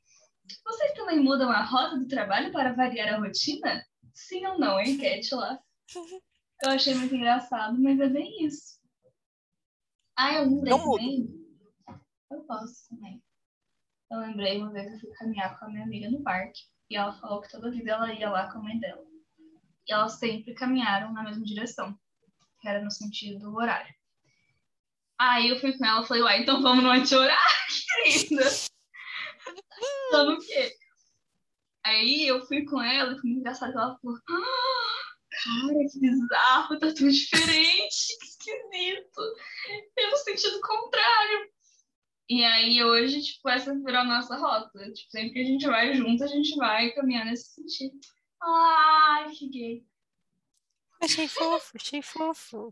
Vocês 0.63 0.93
também 0.93 1.19
mudam 1.19 1.49
a 1.49 1.63
rota 1.63 1.97
do 1.97 2.08
trabalho 2.08 2.52
para 2.52 2.73
variar 2.73 3.13
a 3.13 3.17
rotina? 3.17 3.86
Sim 4.13 4.45
ou 4.47 4.60
não? 4.60 4.80
Enquete 4.80 5.36
lá. 5.36 5.60
Eu 6.63 6.71
achei 6.71 6.93
muito 6.93 7.15
engraçado, 7.15 7.80
mas 7.82 8.00
é 8.00 8.08
bem 8.08 8.45
isso. 8.45 8.80
Ah, 10.15 10.34
eu 10.36 10.43
lembrei 10.43 10.71
não 10.71 10.84
também. 10.84 11.47
Eu 12.30 12.41
posso 12.43 12.88
também. 12.89 13.24
Eu 14.12 14.19
lembrei 14.19 14.62
uma 14.62 14.71
vez 14.71 14.93
eu 14.93 15.00
fui 15.00 15.10
caminhar 15.13 15.58
com 15.58 15.65
a 15.65 15.69
minha 15.69 15.84
amiga 15.84 16.10
no 16.12 16.21
parque. 16.21 16.62
E 16.89 16.95
ela 16.95 17.13
falou 17.13 17.41
que 17.41 17.50
toda 17.50 17.71
vida 17.71 17.91
ela 17.91 18.13
ia 18.13 18.30
lá 18.30 18.52
com 18.52 18.60
a 18.60 18.63
mãe 18.63 18.80
dela. 18.80 19.04
E 19.88 19.93
elas 19.93 20.19
sempre 20.19 20.54
caminharam 20.54 21.12
na 21.13 21.24
mesma 21.24 21.43
direção, 21.43 21.97
que 22.60 22.67
era 22.67 22.84
no 22.84 22.91
sentido 22.91 23.56
horário. 23.56 23.93
Aí 25.17 25.47
eu 25.50 25.60
fui 25.60 25.78
com 25.78 25.86
ela 25.86 26.04
e 26.04 26.08
falei, 26.08 26.24
uai, 26.24 26.41
então 26.41 26.62
vamos 26.62 26.84
no 26.84 26.91
anti-horário, 26.91 27.39
querida. 28.04 28.43
Então 30.08 30.34
o 30.34 30.39
quê? 30.39 30.76
Aí 31.84 32.28
eu 32.28 32.45
fui 32.45 32.65
com 32.65 32.82
ela 32.82 33.13
e 33.13 33.19
foi 33.19 33.30
muito 33.30 33.39
engraçado. 33.39 33.71
Ela 33.71 33.97
falou, 33.97 34.19
ah, 34.30 34.81
cara, 35.43 35.89
que 35.91 35.99
bizarro, 35.99 36.80
tá 36.80 36.88
tudo 36.88 37.12
diferente, 37.12 38.17
que 38.19 38.25
esquisito. 38.25 39.21
No 40.10 40.17
sentido 40.17 40.62
contrário. 40.62 41.51
E 42.30 42.43
aí 42.45 42.84
hoje, 42.84 43.21
tipo, 43.21 43.49
essa 43.49 43.73
virou 43.73 44.01
a 44.01 44.06
nossa 44.06 44.38
rota. 44.38 44.80
Tipo, 44.91 45.12
sempre 45.12 45.34
que 45.34 45.39
a 45.39 45.45
gente 45.45 45.67
vai 45.67 45.93
junto, 45.93 46.23
a 46.23 46.27
gente 46.27 46.56
vai 46.56 46.91
caminhar 46.91 47.25
nesse 47.25 47.54
sentido. 47.54 47.99
Ai, 48.41 49.30
que 49.32 49.49
gay. 49.49 49.86
Achei 51.01 51.27
fofo, 51.27 51.71
achei 51.75 52.01
fofo. 52.01 52.71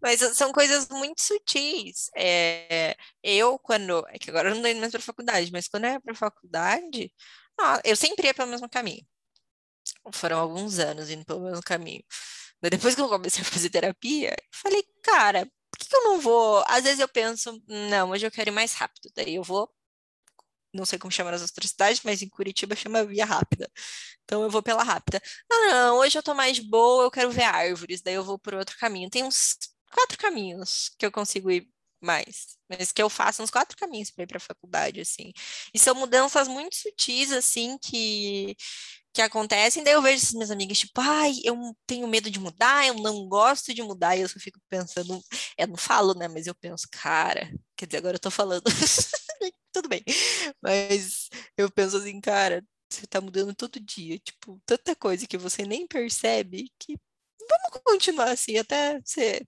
Mas 0.00 0.20
são 0.36 0.52
coisas 0.52 0.88
muito 0.88 1.20
sutis. 1.20 2.10
É, 2.16 2.96
eu, 3.22 3.58
quando. 3.58 4.06
É 4.08 4.18
que 4.18 4.30
agora 4.30 4.50
eu 4.50 4.54
não 4.54 4.68
indo 4.68 4.80
mais 4.80 4.92
para 4.92 5.00
faculdade, 5.00 5.50
mas 5.52 5.68
quando 5.68 5.84
eu 5.84 5.92
ia 5.92 6.00
para 6.00 6.14
faculdade, 6.14 7.12
eu 7.84 7.96
sempre 7.96 8.26
ia 8.26 8.34
pelo 8.34 8.50
mesmo 8.50 8.68
caminho. 8.68 9.04
Foram 10.12 10.38
alguns 10.38 10.78
anos 10.78 11.10
indo 11.10 11.24
pelo 11.24 11.42
mesmo 11.44 11.62
caminho. 11.62 12.02
Mas 12.62 12.70
depois 12.70 12.94
que 12.94 13.00
eu 13.00 13.08
comecei 13.08 13.42
a 13.42 13.44
fazer 13.46 13.70
terapia, 13.70 14.30
eu 14.30 14.48
falei, 14.52 14.82
cara, 15.02 15.46
por 15.70 15.78
que, 15.78 15.88
que 15.88 15.96
eu 15.96 16.04
não 16.04 16.20
vou? 16.20 16.64
Às 16.68 16.84
vezes 16.84 17.00
eu 17.00 17.08
penso, 17.08 17.62
não, 17.68 18.10
hoje 18.10 18.26
eu 18.26 18.30
quero 18.30 18.50
ir 18.50 18.52
mais 18.52 18.72
rápido. 18.74 19.10
Daí 19.16 19.34
eu 19.36 19.42
vou 19.44 19.70
não 20.72 20.84
sei 20.84 20.98
como 20.98 21.10
chama 21.10 21.30
nas 21.30 21.42
outras 21.42 21.70
cidades, 21.70 22.00
mas 22.04 22.22
em 22.22 22.28
Curitiba 22.28 22.76
chama 22.76 23.04
via 23.04 23.24
rápida. 23.24 23.70
Então 24.24 24.42
eu 24.42 24.50
vou 24.50 24.62
pela 24.62 24.82
rápida. 24.82 25.20
Não, 25.50 25.68
não, 25.68 25.98
hoje 25.98 26.16
eu 26.18 26.22
tô 26.22 26.34
mais 26.34 26.58
boa, 26.58 27.04
eu 27.04 27.10
quero 27.10 27.30
ver 27.30 27.42
árvores, 27.44 28.00
daí 28.02 28.14
eu 28.14 28.24
vou 28.24 28.38
por 28.38 28.54
outro 28.54 28.76
caminho. 28.78 29.10
Tem 29.10 29.24
uns 29.24 29.56
quatro 29.92 30.16
caminhos 30.18 30.90
que 30.98 31.04
eu 31.06 31.10
consigo 31.12 31.50
ir 31.50 31.68
mais, 32.00 32.56
mas 32.68 32.92
que 32.92 33.02
eu 33.02 33.10
faço 33.10 33.42
uns 33.42 33.50
quatro 33.50 33.76
caminhos 33.76 34.10
para 34.10 34.24
ir 34.24 34.26
para 34.26 34.38
a 34.38 34.40
faculdade, 34.40 35.00
assim. 35.00 35.32
E 35.74 35.78
são 35.78 35.94
mudanças 35.94 36.48
muito 36.48 36.76
sutis, 36.76 37.32
assim, 37.32 37.76
que 37.78 38.56
que 39.12 39.22
acontecem, 39.22 39.82
daí 39.82 39.94
eu 39.94 40.02
vejo 40.02 40.16
essas 40.16 40.34
minhas 40.34 40.50
amigas, 40.50 40.78
tipo, 40.78 41.00
ai, 41.00 41.32
eu 41.44 41.56
tenho 41.86 42.06
medo 42.06 42.30
de 42.30 42.38
mudar, 42.38 42.86
eu 42.86 42.94
não 42.94 43.28
gosto 43.28 43.74
de 43.74 43.82
mudar, 43.82 44.16
e 44.16 44.20
eu 44.22 44.28
só 44.28 44.38
fico 44.38 44.60
pensando, 44.68 45.20
eu 45.58 45.66
não 45.66 45.76
falo, 45.76 46.14
né, 46.14 46.28
mas 46.28 46.46
eu 46.46 46.54
penso, 46.54 46.86
cara, 46.90 47.50
quer 47.76 47.86
dizer, 47.86 47.98
agora 47.98 48.16
eu 48.16 48.20
tô 48.20 48.30
falando, 48.30 48.62
tudo 49.72 49.88
bem, 49.88 50.02
mas 50.62 51.28
eu 51.56 51.70
penso 51.70 51.96
assim, 51.96 52.20
cara, 52.20 52.64
você 52.88 53.06
tá 53.06 53.20
mudando 53.20 53.54
todo 53.54 53.80
dia, 53.80 54.18
tipo, 54.18 54.60
tanta 54.66 54.94
coisa 54.96 55.26
que 55.26 55.38
você 55.38 55.64
nem 55.64 55.86
percebe, 55.86 56.70
que 56.78 56.96
vamos 57.48 57.82
continuar 57.84 58.30
assim, 58.30 58.58
até 58.58 59.00
você 59.00 59.42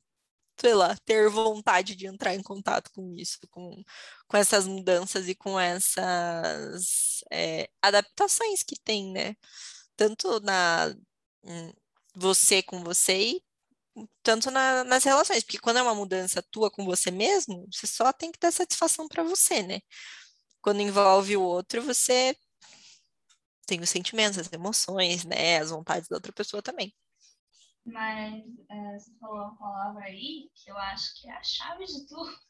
sei 0.63 0.75
lá, 0.75 0.97
ter 1.05 1.29
vontade 1.29 1.97
de 1.97 2.07
entrar 2.07 2.35
em 2.37 2.43
contato 2.43 2.91
com 2.95 3.13
isso, 3.17 3.39
com, 3.51 3.83
com 4.29 4.37
essas 4.37 4.67
mudanças 4.67 5.29
e 5.29 5.35
com 5.35 5.59
essas 5.59 7.25
é, 7.33 7.69
adaptações 7.83 8.63
que 8.63 8.77
tem, 8.85 9.13
né? 9.13 9.35
Tanto 9.97 10.41
na 10.41 10.95
você 12.15 12.63
com 12.63 12.85
você 12.85 13.19
e 13.19 13.43
tanto 14.23 14.51
na, 14.51 14.85
nas 14.85 15.05
relações, 15.05 15.43
porque 15.43 15.59
quando 15.59 15.79
é 15.79 15.83
uma 15.83 15.95
mudança 15.95 16.43
tua 16.51 16.71
com 16.71 16.85
você 16.85 17.11
mesmo, 17.11 17.67
você 17.73 17.87
só 17.87 18.13
tem 18.13 18.31
que 18.33 18.39
dar 18.39 18.53
satisfação 18.53 19.09
para 19.09 19.25
você, 19.25 19.63
né? 19.63 19.81
Quando 20.63 20.81
envolve 20.81 21.37
o 21.37 21.43
outro, 21.43 21.83
você 21.83 22.37
tem 23.67 23.81
os 23.81 23.91
sentimentos, 23.91 24.39
as 24.39 24.53
emoções, 24.53 25.25
né? 25.25 25.59
As 25.59 25.71
vontades 25.71 26.09
da 26.09 26.17
outra 26.17 26.33
pessoa 26.33 26.63
também. 26.63 26.95
Mas 27.85 28.45
é, 28.69 28.99
você 28.99 29.13
falou 29.19 29.39
uma 29.39 29.57
palavra 29.57 30.05
aí 30.05 30.51
que 30.55 30.71
eu 30.71 30.79
acho 30.79 31.21
que 31.21 31.29
é 31.29 31.33
a 31.33 31.43
chave 31.43 31.85
de 31.85 32.07
tudo, 32.07 32.31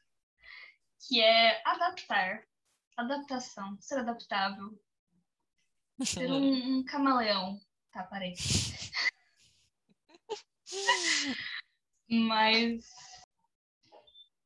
que 1.08 1.20
é 1.20 1.62
adaptar. 1.66 2.46
Adaptação, 2.96 3.76
ser 3.80 4.00
adaptável. 4.00 4.78
Ser 6.04 6.30
um, 6.30 6.78
um 6.78 6.84
camaleão. 6.84 7.58
Tá, 7.90 8.04
parei. 8.04 8.34
Mas 12.08 12.88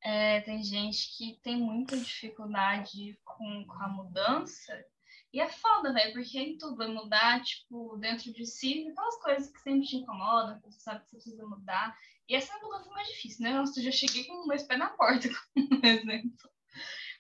é, 0.03 0.41
tem 0.43 0.63
gente 0.63 1.17
que 1.17 1.41
tem 1.43 1.57
muita 1.57 1.99
dificuldade 1.99 3.19
com, 3.25 3.65
com 3.67 3.83
a 3.83 3.89
mudança. 3.89 4.85
E 5.33 5.41
é 5.41 5.49
foda, 5.49 5.93
velho, 5.93 6.13
porque 6.13 6.39
em 6.39 6.57
tudo 6.57 6.77
vai 6.77 6.89
mudar, 6.89 7.43
tipo, 7.43 7.97
dentro 7.99 8.33
de 8.33 8.47
si, 8.47 8.89
aquelas 8.89 9.21
coisas 9.21 9.53
que 9.53 9.61
sempre 9.61 9.87
te 9.87 9.97
incomodam, 9.97 10.59
que 10.59 10.71
você 10.71 10.81
sabe 10.81 11.01
que 11.01 11.11
você 11.11 11.17
precisa 11.17 11.47
mudar. 11.47 11.97
E 12.29 12.35
essa 12.35 12.53
é 12.53 12.57
a 12.57 12.63
mudança 12.63 12.91
mais 12.91 13.09
difícil, 13.09 13.43
né? 13.43 13.53
Nossa, 13.53 13.79
eu 13.79 13.85
já 13.85 13.93
cheguei 13.93 14.25
com 14.25 14.47
dois 14.47 14.63
pés 14.63 14.79
na 14.79 14.89
porta, 14.91 15.29
como 15.55 15.87
exemplo. 15.87 16.51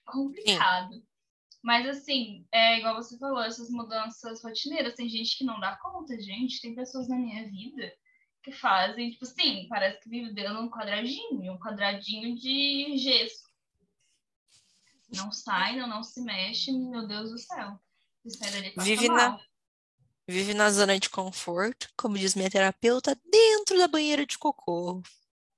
Complicado. 0.05 0.95
Sim. 0.95 1.07
Mas 1.63 1.89
assim, 1.89 2.47
é 2.53 2.79
igual 2.79 2.95
você 2.95 3.19
falou, 3.19 3.43
essas 3.43 3.71
mudanças 3.71 4.43
rotineiras, 4.43 4.95
tem 4.95 5.09
gente 5.09 5.37
que 5.37 5.45
não 5.45 5.59
dá 5.59 5.77
conta, 5.77 6.17
gente. 6.21 6.61
Tem 6.61 6.75
pessoas 6.75 7.09
na 7.09 7.17
minha 7.17 7.45
vida 7.51 7.93
que 8.43 8.53
fazem, 8.53 9.11
tipo 9.11 9.25
assim, 9.25 9.67
parece 9.69 10.01
que 10.01 10.09
vive 10.09 10.33
dentro 10.33 10.55
de 10.55 10.61
um 10.61 10.71
quadradinho, 10.71 11.53
um 11.53 11.59
quadradinho 11.59 12.37
de 12.37 12.97
gesso. 12.97 13.45
Não 15.13 15.33
sai, 15.33 15.77
não, 15.77 15.89
não 15.89 16.05
se 16.05 16.23
mexe, 16.23 16.71
meu 16.71 17.07
Deus 17.09 17.33
do 17.33 17.39
céu. 17.39 17.81
Vive 18.79 19.09
na, 19.09 19.39
vive 20.29 20.55
na 20.55 20.71
zona 20.71 20.99
de 20.99 21.09
conforto, 21.09 21.89
como 21.97 22.19
diz 22.19 22.35
minha 22.35 22.51
terapeuta, 22.51 23.15
dentro 23.31 23.79
da 23.79 23.87
banheira 23.87 24.27
de 24.27 24.37
cocô. 24.39 25.03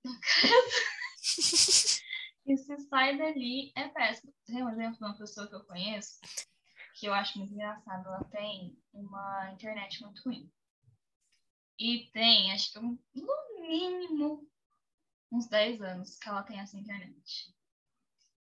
e 2.47 2.57
se 2.57 2.79
sai 2.89 3.17
dali, 3.17 3.73
é 3.75 3.89
péssimo. 3.89 4.35
Tem 4.45 4.63
um 4.63 4.69
exemplo 4.69 4.99
de 4.99 5.05
uma 5.05 5.17
pessoa 5.17 5.49
que 5.49 5.55
eu 5.55 5.65
conheço, 5.65 6.19
que 6.95 7.07
eu 7.07 7.15
acho 7.15 7.39
muito 7.39 7.55
engraçado. 7.55 8.07
Ela 8.07 8.25
tem 8.25 8.79
uma 8.93 9.51
internet 9.53 10.03
muito 10.03 10.23
ruim. 10.23 10.51
E 11.79 12.11
tem, 12.13 12.53
acho 12.53 12.73
que 12.73 12.81
no 12.81 12.99
mínimo, 13.61 14.47
uns 15.31 15.47
10 15.49 15.81
anos 15.81 16.19
que 16.19 16.29
ela 16.29 16.43
tem 16.43 16.59
essa 16.59 16.77
internet. 16.77 17.55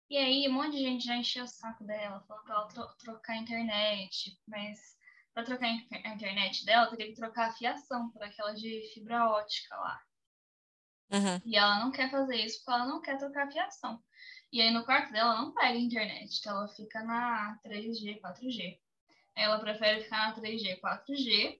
E 0.09 0.17
aí, 0.17 0.47
um 0.47 0.53
monte 0.53 0.71
de 0.71 0.83
gente 0.83 1.05
já 1.05 1.15
encheu 1.15 1.43
o 1.43 1.47
saco 1.47 1.83
dela, 1.83 2.21
falou 2.21 2.43
pra 2.43 2.55
ela 2.55 2.67
tro 2.67 2.87
trocar 2.97 3.33
a 3.33 3.37
internet, 3.37 4.39
mas 4.47 4.97
para 5.33 5.43
trocar 5.43 5.67
a 5.67 6.13
internet 6.13 6.65
dela, 6.65 6.89
teria 6.89 7.07
que 7.07 7.15
trocar 7.15 7.49
a 7.49 7.53
fiação 7.53 8.09
por 8.11 8.23
aquela 8.23 8.53
de 8.53 8.89
fibra 8.93 9.29
ótica 9.29 9.75
lá. 9.75 10.01
Uhum. 11.11 11.41
E 11.45 11.57
ela 11.57 11.79
não 11.79 11.91
quer 11.91 12.09
fazer 12.09 12.37
isso 12.37 12.59
porque 12.59 12.71
ela 12.71 12.85
não 12.85 13.01
quer 13.01 13.17
trocar 13.17 13.47
a 13.47 13.51
fiação. 13.51 14.01
E 14.51 14.61
aí 14.61 14.71
no 14.71 14.85
quarto 14.85 15.11
dela 15.11 15.35
não 15.35 15.53
pega 15.53 15.77
internet, 15.77 16.39
então 16.39 16.55
ela 16.55 16.67
fica 16.69 17.03
na 17.03 17.59
3G, 17.65 18.21
4G. 18.21 18.79
Ela 19.35 19.59
prefere 19.59 20.03
ficar 20.03 20.29
na 20.29 20.35
3G, 20.41 20.79
4G 20.79 21.59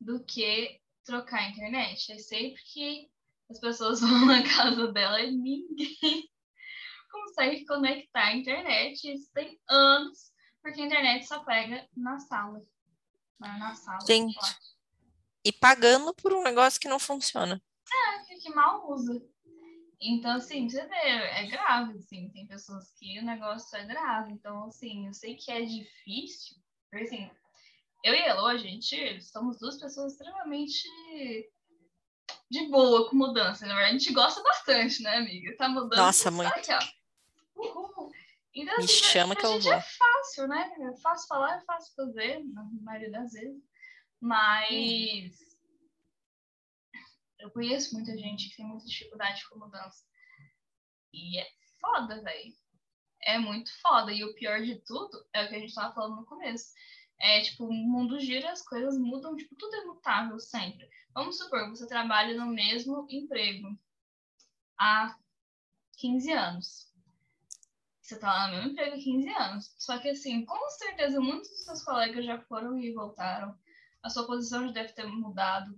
do 0.00 0.24
que 0.24 0.80
trocar 1.04 1.40
a 1.40 1.48
internet. 1.50 2.12
É 2.12 2.18
sempre 2.18 2.62
que 2.62 3.10
as 3.50 3.58
pessoas 3.58 4.00
vão 4.02 4.24
na 4.24 4.42
casa 4.44 4.92
dela 4.92 5.20
e 5.20 5.32
ninguém 5.32 6.30
consegue 7.16 7.64
conectar 7.64 8.24
a 8.24 8.36
internet. 8.36 9.12
Isso 9.12 9.30
tem 9.32 9.58
anos, 9.68 10.32
porque 10.62 10.80
a 10.80 10.86
internet 10.86 11.26
só 11.26 11.40
pega 11.40 11.88
na 11.96 12.18
sala. 12.18 12.62
Na 13.38 13.74
sala. 13.74 14.00
Gente, 14.06 14.38
e 15.44 15.52
pagando 15.52 16.14
por 16.14 16.32
um 16.32 16.42
negócio 16.42 16.80
que 16.80 16.88
não 16.88 16.98
funciona. 16.98 17.62
É, 17.92 18.34
que 18.34 18.50
mal 18.50 18.90
usa. 18.90 19.22
Então, 20.00 20.36
assim, 20.36 20.68
você 20.68 20.86
vê, 20.86 20.94
é 20.96 21.46
grave, 21.46 21.98
assim, 21.98 22.28
tem 22.30 22.46
pessoas 22.46 22.92
que 22.98 23.18
o 23.18 23.24
negócio 23.24 23.76
é 23.76 23.84
grave. 23.84 24.32
Então, 24.32 24.64
assim, 24.64 25.06
eu 25.06 25.14
sei 25.14 25.34
que 25.34 25.50
é 25.50 25.62
difícil, 25.62 26.56
porque, 26.90 27.04
assim, 27.06 27.30
eu 28.04 28.14
e 28.14 28.18
ela, 28.18 28.50
a 28.50 28.56
gente 28.56 29.20
somos 29.22 29.58
duas 29.58 29.78
pessoas 29.78 30.12
extremamente 30.12 30.88
de 32.50 32.68
boa 32.68 33.08
com 33.08 33.16
mudança, 33.16 33.66
né? 33.66 33.74
A 33.74 33.92
gente 33.92 34.12
gosta 34.12 34.42
bastante, 34.42 35.02
né, 35.02 35.16
amiga? 35.16 35.56
Tá 35.56 35.68
mudando. 35.68 35.98
Nossa, 35.98 36.30
muito. 36.30 36.52
Aqui, 36.52 36.72
ó. 36.72 36.78
Uhul. 37.56 38.12
Então, 38.54 38.76
Me 38.78 38.84
assim, 38.84 39.04
chama 39.04 39.36
que 39.36 39.44
eu 39.44 39.60
vou. 39.60 39.72
É 39.72 39.80
fácil, 39.80 40.48
né? 40.48 40.72
É 40.80 40.96
fácil 41.00 41.28
falar, 41.28 41.56
é 41.56 41.60
fácil 41.60 41.94
fazer, 41.94 42.44
na 42.44 42.64
maioria 42.82 43.10
das 43.10 43.32
vezes. 43.32 43.62
Mas 44.20 45.38
eu 47.38 47.50
conheço 47.50 47.94
muita 47.94 48.16
gente 48.16 48.48
que 48.48 48.56
tem 48.56 48.66
muita 48.66 48.86
dificuldade 48.86 49.46
com 49.48 49.58
mudança. 49.58 50.04
E 51.12 51.38
é 51.38 51.46
foda, 51.80 52.22
velho. 52.22 52.54
É 53.22 53.38
muito 53.38 53.70
foda. 53.80 54.12
E 54.12 54.24
o 54.24 54.34
pior 54.34 54.62
de 54.62 54.76
tudo 54.84 55.26
é 55.32 55.44
o 55.44 55.48
que 55.48 55.56
a 55.56 55.58
gente 55.58 55.74
tava 55.74 55.94
falando 55.94 56.16
no 56.16 56.26
começo. 56.26 56.72
É, 57.18 57.40
tipo, 57.40 57.64
o 57.64 57.72
mundo 57.72 58.20
gira, 58.20 58.50
as 58.50 58.62
coisas 58.62 58.98
mudam, 58.98 59.36
tipo, 59.36 59.54
tudo 59.56 59.74
é 59.74 59.84
mutável 59.84 60.38
sempre. 60.38 60.88
Vamos 61.14 61.38
supor, 61.38 61.68
você 61.70 61.86
trabalha 61.86 62.36
no 62.36 62.46
mesmo 62.46 63.06
emprego 63.08 63.68
há 64.78 65.16
15 65.98 66.32
anos. 66.32 66.95
Você 68.06 68.20
tá 68.20 68.32
lá 68.32 68.46
no 68.46 68.54
mesmo 68.54 68.70
emprego 68.70 68.94
há 68.94 68.98
15 68.98 69.28
anos. 69.30 69.74
Só 69.78 69.98
que, 69.98 70.08
assim, 70.10 70.44
com 70.44 70.70
certeza, 70.70 71.20
muitos 71.20 71.50
dos 71.50 71.64
seus 71.64 71.82
colegas 71.82 72.24
já 72.24 72.40
foram 72.42 72.78
e 72.78 72.92
voltaram. 72.92 73.58
A 74.00 74.08
sua 74.08 74.24
posição 74.24 74.64
já 74.68 74.72
deve 74.72 74.92
ter 74.92 75.06
mudado. 75.06 75.76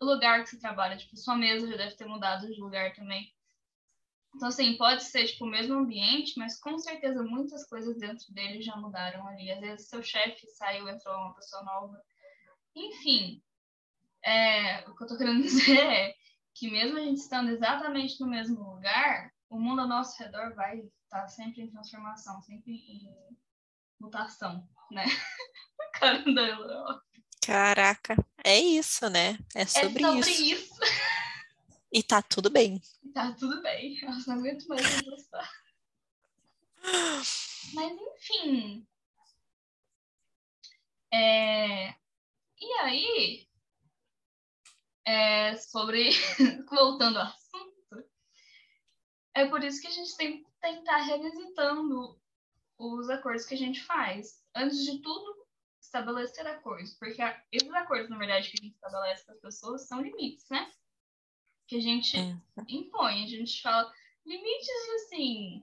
O 0.00 0.04
lugar 0.04 0.44
que 0.44 0.50
você 0.50 0.60
trabalha, 0.60 0.96
tipo, 0.96 1.16
sua 1.16 1.36
mesa 1.36 1.66
já 1.66 1.76
deve 1.76 1.96
ter 1.96 2.06
mudado 2.06 2.46
de 2.46 2.60
lugar 2.60 2.94
também. 2.94 3.34
Então, 4.32 4.46
assim, 4.46 4.76
pode 4.76 5.02
ser, 5.02 5.26
tipo, 5.26 5.44
o 5.44 5.48
mesmo 5.48 5.74
ambiente, 5.74 6.38
mas 6.38 6.60
com 6.60 6.78
certeza 6.78 7.24
muitas 7.24 7.68
coisas 7.68 7.98
dentro 7.98 8.32
dele 8.32 8.62
já 8.62 8.76
mudaram 8.76 9.26
ali. 9.26 9.50
Às 9.50 9.58
vezes 9.58 9.88
seu 9.88 10.04
chefe 10.04 10.46
saiu, 10.46 10.88
entrou 10.88 11.16
uma 11.16 11.34
pessoa 11.34 11.64
nova. 11.64 12.00
Enfim, 12.76 13.42
é, 14.22 14.88
o 14.88 14.94
que 14.94 15.02
eu 15.02 15.08
tô 15.08 15.18
querendo 15.18 15.42
dizer 15.42 15.80
é 15.80 16.14
que 16.54 16.70
mesmo 16.70 16.96
a 16.96 17.00
gente 17.00 17.18
estando 17.18 17.50
exatamente 17.50 18.20
no 18.20 18.28
mesmo 18.28 18.62
lugar, 18.62 19.32
o 19.50 19.58
mundo 19.58 19.80
ao 19.80 19.88
nosso 19.88 20.16
redor 20.22 20.54
vai 20.54 20.80
estar 21.16 21.22
tá 21.22 21.28
sempre 21.28 21.62
em 21.62 21.70
transformação, 21.70 22.42
sempre 22.42 22.72
em 22.72 23.36
mutação, 24.00 24.68
né? 24.90 25.04
Caraca, 27.42 28.16
é 28.44 28.58
isso, 28.58 29.08
né? 29.08 29.38
É 29.54 29.64
sobre, 29.66 30.02
é 30.02 30.06
sobre 30.06 30.30
isso. 30.30 30.42
isso. 30.42 30.80
E 31.92 32.02
tá 32.02 32.20
tudo 32.20 32.50
bem. 32.50 32.82
Tá 33.14 33.32
tudo 33.32 33.62
bem. 33.62 33.98
Nossa, 34.02 34.34
não 34.34 34.40
aguento 34.40 34.66
mais 34.66 35.00
gostar. 35.02 35.50
Mas 37.72 37.92
enfim. 37.92 38.86
É... 41.12 41.94
E 42.58 42.72
aí, 42.82 43.46
é 45.06 45.56
sobre. 45.56 46.10
Voltando 46.68 47.18
ao 47.18 47.26
assunto, 47.26 48.04
é 49.34 49.46
por 49.46 49.62
isso 49.62 49.80
que 49.80 49.86
a 49.86 49.90
gente 49.90 50.16
tem 50.16 50.44
tentar 50.74 50.98
revisitando 50.98 52.20
os 52.78 53.08
acordos 53.08 53.46
que 53.46 53.54
a 53.54 53.58
gente 53.58 53.82
faz. 53.82 54.44
Antes 54.54 54.84
de 54.84 54.98
tudo, 55.00 55.46
estabelecer 55.80 56.46
acordos. 56.46 56.94
Porque 56.94 57.22
esses 57.52 57.72
acordos, 57.72 58.10
na 58.10 58.18
verdade, 58.18 58.50
que 58.50 58.58
a 58.60 58.64
gente 58.64 58.74
estabelece 58.74 59.24
com 59.24 59.32
as 59.32 59.40
pessoas 59.40 59.86
são 59.86 60.00
limites, 60.00 60.48
né? 60.50 60.70
que 61.66 61.76
a 61.76 61.80
gente 61.80 62.16
é. 62.16 62.36
impõe. 62.68 63.24
A 63.24 63.26
gente 63.26 63.60
fala 63.60 63.92
limites 64.24 64.68
assim. 64.96 65.62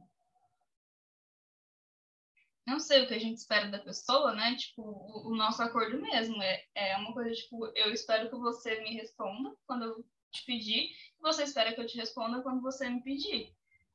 Não 2.66 2.80
sei 2.80 3.04
o 3.04 3.08
que 3.08 3.13
a 3.13 3.20
gente 3.20 3.38
espera 3.38 3.70
da 3.70 3.80
pessoa, 3.80 4.34
né? 4.34 4.56
Tipo, 4.56 4.84
o, 4.84 5.32
o 5.32 5.36
nosso 5.36 5.62
acordo 5.62 6.02
mesmo. 6.02 6.42
É, 6.42 6.66
é 6.76 6.98
uma 6.98 7.13
coisa, 7.13 7.32
tipo, 7.32 7.66
eu 7.76 7.92
espero 7.92 8.30
que 8.30 8.36
você 8.36 8.82
me 8.82 8.94
responda 8.94 9.56
quando 9.66 9.84
eu 9.86 10.06
te 10.32 10.46
pedir, 10.46 10.89
e 10.89 11.22
você 11.22 11.44
espera 11.44 11.74
que 11.74 11.82
eu 11.82 11.86
te 11.86 11.98
responda 11.98 12.42
quando 12.42 12.62
você 12.62 12.89
me 12.89 13.04
pedir. 13.04 13.54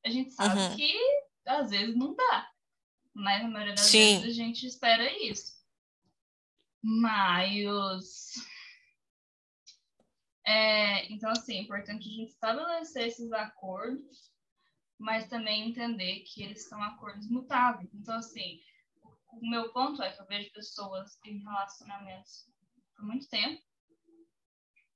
A 0.09 0.11
gente 0.11 0.33
sabe 0.33 0.59
uhum. 0.59 0.77
que 0.77 0.97
às 1.47 1.71
vezes 1.71 1.95
não 1.95 2.15
dá. 2.15 2.51
Mas 3.13 3.43
na 3.43 3.49
maioria 3.49 3.75
das 3.75 3.87
Sim. 3.87 4.21
vezes 4.21 4.25
a 4.25 4.43
gente 4.43 4.67
espera 4.67 5.13
isso. 5.23 5.59
Mas 6.83 8.35
é, 10.47 11.13
então, 11.13 11.31
assim, 11.31 11.59
é 11.59 11.61
importante 11.61 12.09
a 12.09 12.11
gente 12.11 12.31
estabelecer 12.31 13.07
esses 13.07 13.31
acordos, 13.33 14.33
mas 14.99 15.29
também 15.29 15.69
entender 15.69 16.21
que 16.21 16.43
eles 16.43 16.67
são 16.67 16.83
acordos 16.83 17.29
mutáveis. 17.29 17.93
Então, 17.93 18.15
assim, 18.15 18.59
o 19.31 19.51
meu 19.51 19.71
ponto 19.75 20.03
é 20.03 20.11
que 20.11 20.23
eu 20.23 20.27
vejo 20.27 20.51
pessoas 20.55 21.19
em 21.27 21.43
relacionamentos 21.43 22.49
por 22.97 23.05
muito 23.05 23.29
tempo, 23.29 23.63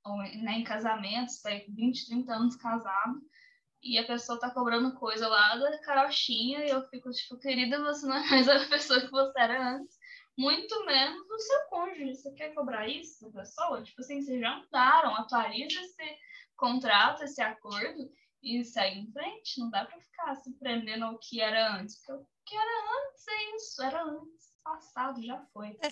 ou 0.05 0.17
né, 0.17 0.53
em 0.53 0.63
casamentos, 0.63 1.39
tá 1.39 1.51
20, 1.69 2.07
30 2.07 2.33
anos 2.33 2.55
casado, 2.55 3.21
e 3.83 3.97
a 3.97 4.05
pessoa 4.05 4.39
tá 4.39 4.49
cobrando 4.49 4.93
coisa 4.95 5.27
lá 5.27 5.55
da 5.57 5.77
carochinha, 5.79 6.65
e 6.65 6.69
eu 6.69 6.87
fico 6.89 7.11
tipo, 7.11 7.37
querida, 7.37 7.83
você 7.83 8.05
não 8.05 8.15
é 8.15 8.29
mais 8.29 8.47
a 8.47 8.65
pessoa 8.67 9.01
que 9.01 9.11
você 9.11 9.39
era 9.39 9.75
antes 9.75 9.97
muito 10.37 10.85
menos 10.85 11.27
do 11.27 11.39
seu 11.39 11.59
cônjuge. 11.69 12.15
Você 12.15 12.31
quer 12.31 12.53
cobrar 12.53 12.87
isso 12.87 13.29
da 13.29 13.41
pessoa? 13.41 13.83
Tipo 13.83 14.01
assim, 14.01 14.21
vocês 14.21 14.39
já 14.39 14.57
mudaram, 14.57 15.15
atualiza 15.15 15.79
esse 15.79 16.17
contrato, 16.55 17.23
esse 17.23 17.41
acordo 17.41 18.11
e 18.41 18.63
segue 18.63 18.99
em 18.99 19.11
frente. 19.11 19.59
Não 19.59 19.69
dá 19.69 19.85
para 19.85 19.99
ficar 19.99 20.35
se 20.35 20.51
prendendo 20.53 21.05
ao 21.05 21.19
que 21.19 21.39
era 21.39 21.75
antes. 21.75 21.97
Porque 21.97 22.13
o 22.13 22.27
que 22.45 22.55
era 22.55 23.07
antes 23.07 23.27
é 23.27 23.55
isso, 23.55 23.83
era 23.83 24.03
antes, 24.03 24.53
passado, 24.63 25.23
já 25.23 25.39
foi. 25.53 25.77
É. 25.81 25.91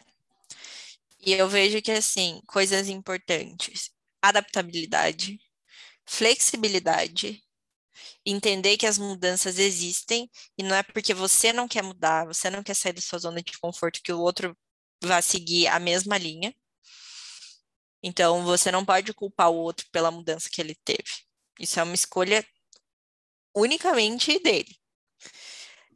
E 1.23 1.33
eu 1.33 1.47
vejo 1.47 1.81
que, 1.81 1.91
assim, 1.91 2.41
coisas 2.47 2.89
importantes: 2.89 3.91
adaptabilidade, 4.21 5.39
flexibilidade, 6.03 7.43
entender 8.25 8.77
que 8.77 8.85
as 8.85 8.97
mudanças 8.97 9.57
existem 9.57 10.29
e 10.57 10.63
não 10.63 10.75
é 10.75 10.83
porque 10.83 11.13
você 11.13 11.51
não 11.51 11.67
quer 11.67 11.83
mudar, 11.83 12.25
você 12.25 12.49
não 12.49 12.63
quer 12.63 12.75
sair 12.75 12.93
da 12.93 13.01
sua 13.01 13.19
zona 13.19 13.41
de 13.41 13.57
conforto 13.59 14.01
que 14.03 14.13
o 14.13 14.19
outro 14.19 14.55
vai 15.03 15.21
seguir 15.21 15.67
a 15.67 15.79
mesma 15.79 16.17
linha. 16.17 16.53
Então, 18.03 18.43
você 18.43 18.71
não 18.71 18.85
pode 18.85 19.13
culpar 19.13 19.49
o 19.49 19.55
outro 19.55 19.85
pela 19.91 20.11
mudança 20.11 20.49
que 20.51 20.61
ele 20.61 20.75
teve. 20.83 21.03
Isso 21.59 21.79
é 21.79 21.83
uma 21.83 21.95
escolha 21.95 22.45
unicamente 23.55 24.39
dele. 24.39 24.75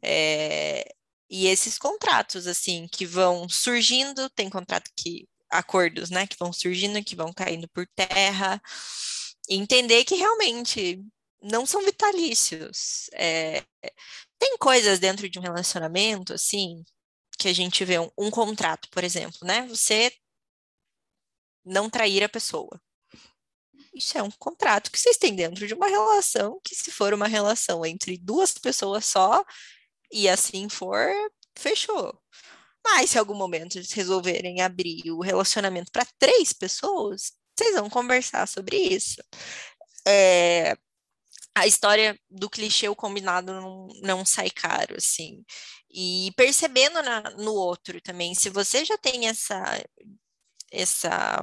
É, 0.02 0.94
e 1.28 1.46
esses 1.46 1.78
contratos, 1.78 2.46
assim, 2.46 2.86
que 2.88 3.04
vão 3.06 3.48
surgindo, 3.48 4.30
tem 4.30 4.48
contrato 4.48 4.90
que, 4.96 5.28
acordos, 5.50 6.10
né, 6.10 6.26
que 6.26 6.36
vão 6.38 6.52
surgindo, 6.52 7.02
que 7.04 7.16
vão 7.16 7.32
caindo 7.32 7.68
por 7.68 7.86
terra, 7.96 8.60
entender 9.48 10.04
que 10.04 10.14
realmente 10.14 11.02
não 11.42 11.66
são 11.66 11.82
vitalícios. 11.84 13.08
É, 13.14 13.62
tem 14.38 14.56
coisas 14.58 14.98
dentro 14.98 15.28
de 15.28 15.38
um 15.38 15.42
relacionamento, 15.42 16.34
assim, 16.34 16.84
que 17.38 17.48
a 17.48 17.52
gente 17.52 17.84
vê 17.84 17.98
um, 17.98 18.10
um 18.18 18.30
contrato, 18.30 18.88
por 18.90 19.04
exemplo, 19.04 19.38
né? 19.42 19.66
Você 19.68 20.12
não 21.64 21.90
trair 21.90 22.22
a 22.24 22.28
pessoa. 22.28 22.80
Isso 23.94 24.18
é 24.18 24.22
um 24.22 24.30
contrato 24.30 24.90
que 24.90 24.98
vocês 25.00 25.16
têm 25.16 25.34
dentro 25.34 25.66
de 25.66 25.74
uma 25.74 25.88
relação, 25.88 26.60
que 26.62 26.74
se 26.74 26.90
for 26.90 27.14
uma 27.14 27.26
relação 27.26 27.84
entre 27.84 28.18
duas 28.18 28.52
pessoas 28.52 29.06
só, 29.06 29.44
e 30.12 30.28
assim 30.28 30.68
for, 30.68 31.10
fechou. 31.58 32.18
Mas 32.84 33.10
se 33.10 33.18
algum 33.18 33.34
momento 33.34 33.78
eles 33.78 33.92
resolverem 33.92 34.60
abrir 34.60 35.10
o 35.10 35.20
relacionamento 35.20 35.90
para 35.90 36.06
três 36.18 36.52
pessoas, 36.52 37.32
vocês 37.58 37.74
vão 37.74 37.90
conversar 37.90 38.46
sobre 38.46 38.76
isso. 38.76 39.22
É, 40.06 40.76
a 41.56 41.66
história 41.66 42.18
do 42.30 42.50
clichê, 42.50 42.86
o 42.86 42.94
combinado 42.94 43.50
não, 43.50 43.88
não 44.02 44.26
sai 44.26 44.50
caro, 44.50 44.94
assim. 44.94 45.42
E 45.90 46.30
percebendo 46.36 47.02
na, 47.02 47.22
no 47.38 47.54
outro 47.54 47.98
também, 48.02 48.34
se 48.34 48.50
você 48.50 48.84
já 48.84 48.98
tem 48.98 49.26
essa, 49.26 49.82
essa 50.70 51.42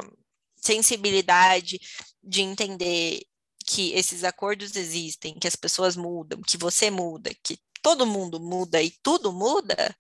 sensibilidade 0.56 1.80
de 2.22 2.42
entender 2.44 3.24
que 3.66 3.92
esses 3.94 4.24
acordos 4.24 4.76
existem, 4.76 5.40
que 5.40 5.48
as 5.48 5.56
pessoas 5.56 5.96
mudam, 5.96 6.42
que 6.42 6.58
você 6.58 6.92
muda, 6.92 7.32
que 7.44 7.58
todo 7.82 8.06
mundo 8.06 8.40
muda 8.40 8.84
e 8.84 8.92
tudo 9.02 9.34
muda, 9.34 9.96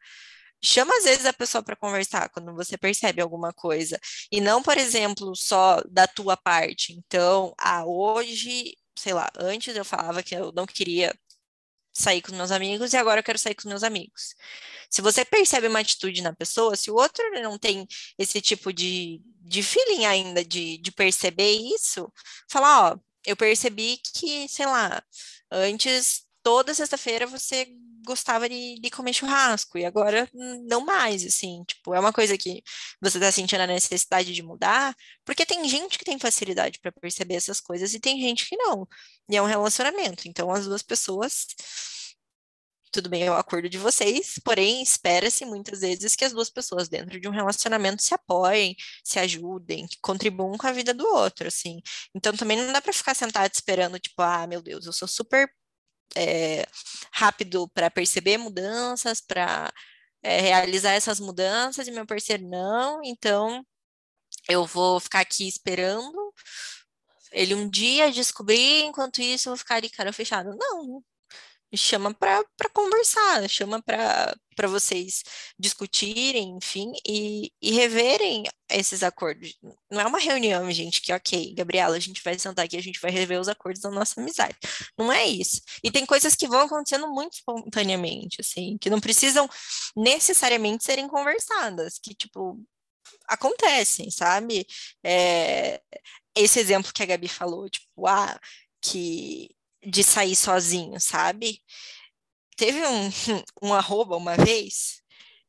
chama 0.64 0.96
às 0.98 1.06
vezes 1.06 1.26
a 1.26 1.34
pessoa 1.34 1.64
para 1.64 1.76
conversar 1.76 2.30
quando 2.30 2.54
você 2.54 2.78
percebe 2.78 3.20
alguma 3.20 3.52
coisa. 3.52 4.00
E 4.32 4.40
não, 4.40 4.62
por 4.62 4.78
exemplo, 4.78 5.36
só 5.36 5.82
da 5.90 6.08
tua 6.08 6.38
parte. 6.38 6.94
Então, 6.94 7.54
ah, 7.58 7.84
hoje, 7.86 8.76
sei 8.96 9.14
lá, 9.14 9.30
antes 9.38 9.76
eu 9.76 9.86
falava 9.86 10.24
que 10.24 10.36
eu 10.36 10.52
não 10.52 10.66
queria 10.66 11.14
sair 11.94 12.22
com 12.22 12.36
meus 12.36 12.52
amigos 12.52 12.94
e 12.94 12.98
agora 12.98 13.20
eu 13.20 13.24
quero 13.24 13.38
sair 13.38 13.56
com 13.56 13.70
meus 13.70 13.84
amigos. 13.84 14.36
Se 14.90 15.02
você 15.02 15.24
percebe 15.24 15.68
uma 15.68 15.80
atitude 15.80 16.22
na 16.22 16.34
pessoa, 16.34 16.76
se 16.76 16.90
o 16.90 16.96
outro 16.96 17.24
não 17.42 17.58
tem 17.58 17.88
esse 18.18 18.42
tipo 18.42 18.74
de, 18.74 19.22
de 19.42 19.64
feeling 19.64 20.06
ainda 20.06 20.44
de, 20.44 20.78
de 20.80 20.92
perceber 20.92 21.52
isso, 21.52 22.12
fala, 22.50 22.92
ó, 22.92 22.98
eu 23.26 23.38
percebi 23.38 23.98
que, 23.98 24.48
sei 24.50 24.66
lá, 24.66 25.02
antes 25.52 26.26
toda 26.42 26.74
sexta-feira 26.74 27.28
você 27.28 27.68
gostava 28.06 28.48
de, 28.50 28.76
de, 28.80 28.90
comer 28.90 29.14
churrasco 29.14 29.78
e 29.78 29.86
agora 29.86 30.30
não 30.68 30.82
mais, 30.86 31.26
assim, 31.26 31.64
tipo, 31.66 31.94
é 31.94 32.00
uma 32.00 32.14
coisa 32.14 32.38
que 32.38 32.62
você 33.02 33.20
tá 33.20 33.32
sentindo 33.32 33.62
a 33.62 33.68
necessidade 33.68 34.34
de 34.34 34.44
mudar, 34.44 34.96
porque 35.26 35.46
tem 35.46 35.68
gente 35.68 35.98
que 35.98 36.06
tem 36.06 36.20
facilidade 36.20 36.80
para 36.80 36.92
perceber 36.92 37.36
essas 37.36 37.60
coisas 37.60 37.94
e 37.94 38.00
tem 38.00 38.20
gente 38.20 38.48
que 38.48 38.58
não. 38.58 38.88
E 39.30 39.38
é 39.38 39.42
um 39.42 39.46
relacionamento, 39.46 40.28
então 40.28 40.52
as 40.52 40.66
duas 40.66 40.82
pessoas 40.82 41.48
tudo 42.94 43.10
bem, 43.10 43.28
o 43.28 43.34
acordo 43.34 43.68
de 43.68 43.78
vocês, 43.80 44.40
porém 44.46 44.84
espera-se 44.84 45.44
muitas 45.46 45.82
vezes 45.82 46.16
que 46.16 46.24
as 46.24 46.32
duas 46.32 46.50
pessoas 46.50 46.88
dentro 46.88 47.20
de 47.20 47.28
um 47.28 47.32
relacionamento 47.32 48.04
se 48.04 48.14
apoiem, 48.14 48.76
se 49.04 49.18
ajudem, 49.20 49.88
contribuam 50.00 50.56
com 50.58 50.68
a 50.68 50.72
vida 50.72 50.94
do 50.94 51.06
outro, 51.08 51.48
assim. 51.48 51.82
Então 52.16 52.34
também 52.36 52.56
não 52.56 52.72
dá 52.72 52.80
para 52.82 52.94
ficar 52.94 53.16
sentado 53.16 53.52
esperando, 53.52 54.00
tipo, 54.00 54.22
ah, 54.22 54.46
meu 54.46 54.62
Deus, 54.62 54.86
eu 54.86 54.94
sou 54.94 55.08
super 55.08 55.50
é, 56.16 56.66
rápido 57.12 57.68
para 57.70 57.92
perceber 57.92 58.38
mudanças, 58.38 59.22
para 59.22 59.72
é, 60.22 60.42
realizar 60.42 60.92
essas 60.92 61.20
mudanças, 61.20 61.88
e 61.88 61.92
meu 61.92 62.06
parceiro 62.06 62.48
não, 62.48 63.02
então 63.04 63.66
eu 64.50 64.66
vou 64.66 65.00
ficar 65.00 65.22
aqui 65.22 65.48
esperando 65.48 66.34
ele 67.34 67.56
um 67.56 67.70
dia 67.70 68.12
descobrir, 68.12 68.84
enquanto 68.84 69.20
isso 69.22 69.50
eu 69.50 69.52
vou 69.52 69.58
ficar 69.58 69.80
de 69.82 69.90
cara 69.90 70.14
fechada. 70.14 70.56
Não, 70.56 71.04
chama 71.76 72.14
para 72.14 72.44
conversar, 72.74 73.48
chama 73.50 73.82
para 73.82 74.68
vocês 74.68 75.24
discutirem, 75.58 76.58
enfim, 76.58 76.92
e, 77.08 77.52
e 77.62 77.72
reverem 77.72 78.44
esses 78.70 79.04
acordos. 79.04 79.58
Não 79.92 80.02
é 80.02 80.06
uma 80.06 80.20
reunião, 80.20 80.70
gente, 80.72 81.02
que, 81.02 81.12
ok, 81.14 81.54
Gabriela, 81.56 81.96
a 81.96 82.00
gente 82.00 82.22
vai 82.24 82.38
sentar 82.38 82.66
aqui, 82.66 82.78
a 82.78 82.82
gente 82.82 83.00
vai 83.00 83.12
rever 83.12 83.40
os 83.40 83.48
acordos 83.48 83.82
da 83.82 83.90
nossa 83.90 84.20
amizade. 84.22 84.58
Não 84.98 85.12
é 85.12 85.26
isso. 85.26 85.62
E 85.84 85.92
tem 85.92 86.06
coisas 86.06 86.36
que 86.36 86.48
vão 86.48 86.62
acontecendo 86.62 87.08
muito 87.08 87.34
espontaneamente, 87.34 88.38
assim, 88.40 88.78
que 88.80 88.90
não 88.90 89.00
precisam 89.00 89.50
necessariamente 89.96 90.84
serem 90.84 91.08
conversadas, 91.08 92.00
que, 92.00 92.14
tipo, 92.14 92.60
acontecem, 93.28 94.12
sabe? 94.12 94.66
É, 95.04 95.82
esse 96.36 96.60
exemplo 96.60 96.92
que 96.94 97.04
a 97.04 97.06
Gabi 97.06 97.28
falou, 97.28 97.70
tipo, 97.70 98.08
ah, 98.08 98.40
que 98.82 99.50
de 99.86 100.04
sair 100.04 100.36
sozinho, 100.36 101.00
sabe? 101.00 101.62
Teve 102.58 102.86
um, 102.86 103.10
um 103.62 103.74
arroba 103.74 104.18
uma 104.18 104.36
vez 104.38 105.02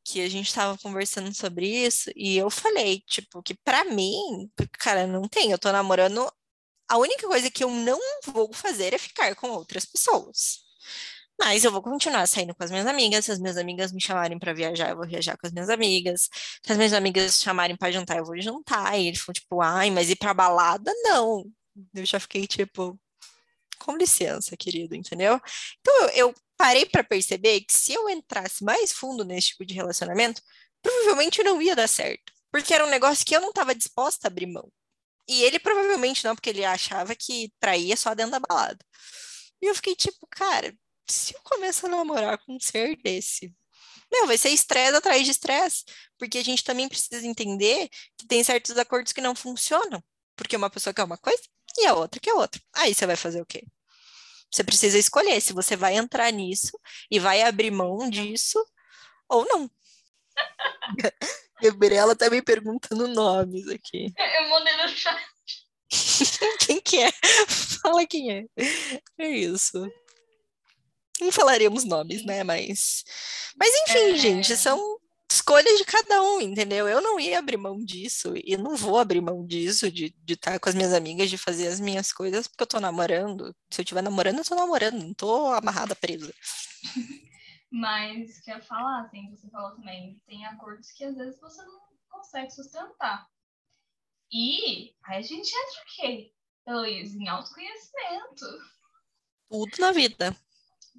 que 0.03 0.21
a 0.21 0.29
gente 0.29 0.47
estava 0.47 0.77
conversando 0.77 1.33
sobre 1.33 1.67
isso 1.67 2.11
e 2.15 2.37
eu 2.37 2.49
falei, 2.49 3.01
tipo, 3.07 3.41
que 3.43 3.55
para 3.55 3.85
mim, 3.85 4.49
cara, 4.79 5.07
não 5.07 5.27
tem, 5.27 5.51
eu 5.51 5.57
tô 5.59 5.71
namorando, 5.71 6.31
a 6.89 6.97
única 6.97 7.27
coisa 7.27 7.49
que 7.51 7.63
eu 7.63 7.71
não 7.71 7.99
vou 8.25 8.53
fazer 8.53 8.93
é 8.93 8.97
ficar 8.97 9.35
com 9.35 9.49
outras 9.49 9.85
pessoas. 9.85 10.65
Mas 11.39 11.63
eu 11.65 11.71
vou 11.71 11.81
continuar 11.81 12.27
saindo 12.27 12.55
com 12.55 12.63
as 12.63 12.71
minhas 12.71 12.87
amigas. 12.87 13.25
Se 13.25 13.31
as 13.31 13.39
minhas 13.39 13.57
amigas 13.57 13.91
me 13.91 14.01
chamarem 14.01 14.39
para 14.39 14.53
viajar, 14.53 14.89
eu 14.89 14.95
vou 14.97 15.07
viajar 15.07 15.37
com 15.37 15.45
as 15.47 15.53
minhas 15.53 15.69
amigas. 15.69 16.29
Se 16.65 16.71
as 16.71 16.77
minhas 16.77 16.93
amigas 16.93 17.41
chamarem 17.41 17.75
para 17.75 17.91
jantar, 17.91 18.17
eu 18.17 18.25
vou 18.25 18.39
jantar. 18.41 18.97
E 18.99 19.07
ele 19.07 19.17
falou, 19.17 19.33
tipo, 19.33 19.61
ai, 19.61 19.91
mas 19.91 20.09
ir 20.09 20.15
pra 20.17 20.33
balada, 20.33 20.91
não. 21.03 21.45
Eu 21.93 22.05
já 22.05 22.19
fiquei, 22.19 22.47
tipo, 22.47 22.99
com 23.79 23.97
licença, 23.97 24.55
querido, 24.57 24.95
entendeu? 24.95 25.39
Então 25.79 26.01
eu, 26.09 26.27
eu 26.27 26.35
parei 26.57 26.85
para 26.85 27.03
perceber 27.03 27.61
que 27.61 27.77
se 27.77 27.93
eu 27.93 28.09
entrasse 28.09 28.63
mais 28.63 28.91
fundo 28.91 29.23
nesse 29.25 29.49
tipo 29.49 29.65
de 29.65 29.73
relacionamento, 29.73 30.41
provavelmente 30.81 31.43
não 31.43 31.61
ia 31.61 31.75
dar 31.75 31.87
certo, 31.87 32.31
porque 32.51 32.73
era 32.73 32.85
um 32.85 32.89
negócio 32.89 33.25
que 33.25 33.35
eu 33.35 33.41
não 33.41 33.49
estava 33.49 33.75
disposta 33.75 34.27
a 34.27 34.29
abrir 34.29 34.47
mão. 34.47 34.71
E 35.27 35.43
ele 35.43 35.59
provavelmente 35.59 36.23
não, 36.23 36.35
porque 36.35 36.49
ele 36.51 36.63
achava 36.63 37.15
que 37.15 37.51
traía 37.59 37.97
só 37.97 38.13
dentro 38.13 38.31
da 38.33 38.39
balada. 38.39 38.85
E 39.61 39.65
eu 39.67 39.75
fiquei 39.75 39.95
tipo, 39.95 40.27
cara, 40.29 40.75
se 41.09 41.33
eu 41.35 41.41
começo 41.43 41.85
a 41.85 41.89
namorar 41.89 42.37
com 42.39 42.55
um 42.55 42.59
ser 42.59 42.95
desse, 42.97 43.53
meu, 44.11 44.27
vai 44.27 44.37
ser 44.37 44.49
estresse 44.49 44.95
atrás 44.95 45.25
de 45.25 45.31
estresse, 45.31 45.83
porque 46.17 46.37
a 46.37 46.43
gente 46.43 46.63
também 46.63 46.87
precisa 46.87 47.25
entender 47.25 47.89
que 48.17 48.27
tem 48.27 48.43
certos 48.43 48.77
acordos 48.77 49.11
que 49.13 49.21
não 49.21 49.35
funcionam, 49.35 50.03
porque 50.35 50.55
uma 50.55 50.69
pessoa 50.69 50.93
quer 50.93 51.03
uma 51.03 51.17
coisa 51.17 51.41
e 51.77 51.85
a 51.85 51.93
outra 51.93 52.19
quer 52.19 52.33
outra. 52.33 52.61
Aí 52.73 52.93
você 52.93 53.05
vai 53.05 53.15
fazer 53.15 53.41
o 53.41 53.45
quê? 53.45 53.63
Você 54.51 54.63
precisa 54.63 54.97
escolher 54.97 55.41
se 55.41 55.53
você 55.53 55.75
vai 55.75 55.95
entrar 55.95 56.31
nisso 56.31 56.79
e 57.11 57.19
vai 57.19 57.41
abrir 57.41 57.71
mão 57.71 58.09
disso 58.09 58.63
ou 59.27 59.45
não. 59.45 59.69
Gabriela 61.61 62.15
tá 62.15 62.29
me 62.29 62.41
perguntando 62.41 63.07
nomes 63.07 63.67
aqui. 63.67 64.13
Eu 64.17 64.49
mandei 64.49 64.75
no 64.77 64.87
chat. 64.89 65.35
quem 66.65 66.81
que 66.81 67.01
é? 67.01 67.11
Fala 67.47 68.05
quem 68.05 68.31
é. 68.31 68.45
É 69.17 69.27
isso. 69.27 69.85
Não 71.19 71.31
falaremos 71.31 71.83
nomes, 71.83 72.25
né? 72.25 72.43
Mas. 72.43 73.03
Mas 73.57 73.73
enfim, 73.83 74.13
é... 74.13 74.17
gente, 74.17 74.57
são 74.57 74.99
escolha 75.31 75.75
de 75.77 75.83
cada 75.85 76.21
um, 76.21 76.41
entendeu? 76.41 76.87
Eu 76.87 77.01
não 77.01 77.19
ia 77.19 77.39
abrir 77.39 77.57
mão 77.57 77.77
disso 77.83 78.33
e 78.35 78.55
não 78.57 78.75
vou 78.75 78.99
abrir 78.99 79.21
mão 79.21 79.45
disso, 79.45 79.91
de 79.91 80.13
estar 80.27 80.53
tá 80.53 80.59
com 80.59 80.69
as 80.69 80.75
minhas 80.75 80.93
amigas, 80.93 81.29
de 81.29 81.37
fazer 81.37 81.67
as 81.67 81.79
minhas 81.79 82.11
coisas, 82.11 82.47
porque 82.47 82.63
eu 82.63 82.67
tô 82.67 82.79
namorando. 82.79 83.55
Se 83.69 83.81
eu 83.81 83.83
estiver 83.83 84.01
namorando, 84.01 84.37
eu 84.39 84.45
tô 84.45 84.55
namorando, 84.55 85.03
não 85.03 85.13
tô 85.13 85.47
amarrada 85.47 85.95
presa. 85.95 86.33
Mas, 87.71 88.39
quer 88.41 88.61
falar, 88.61 89.01
assim, 89.01 89.29
você 89.31 89.49
falou 89.49 89.75
também, 89.75 90.21
tem 90.27 90.45
acordos 90.45 90.91
que 90.91 91.03
às 91.03 91.15
vezes 91.15 91.39
você 91.39 91.61
não 91.63 91.81
consegue 92.09 92.51
sustentar. 92.51 93.27
E 94.31 94.95
aí 95.03 95.17
a 95.17 95.21
gente 95.21 95.49
entra 95.49 95.81
o 95.81 95.95
quê, 95.95 96.33
Luiz? 96.67 97.15
Em 97.15 97.27
autoconhecimento. 97.27 98.45
Tudo 99.49 99.77
na 99.79 99.91
vida 99.91 100.35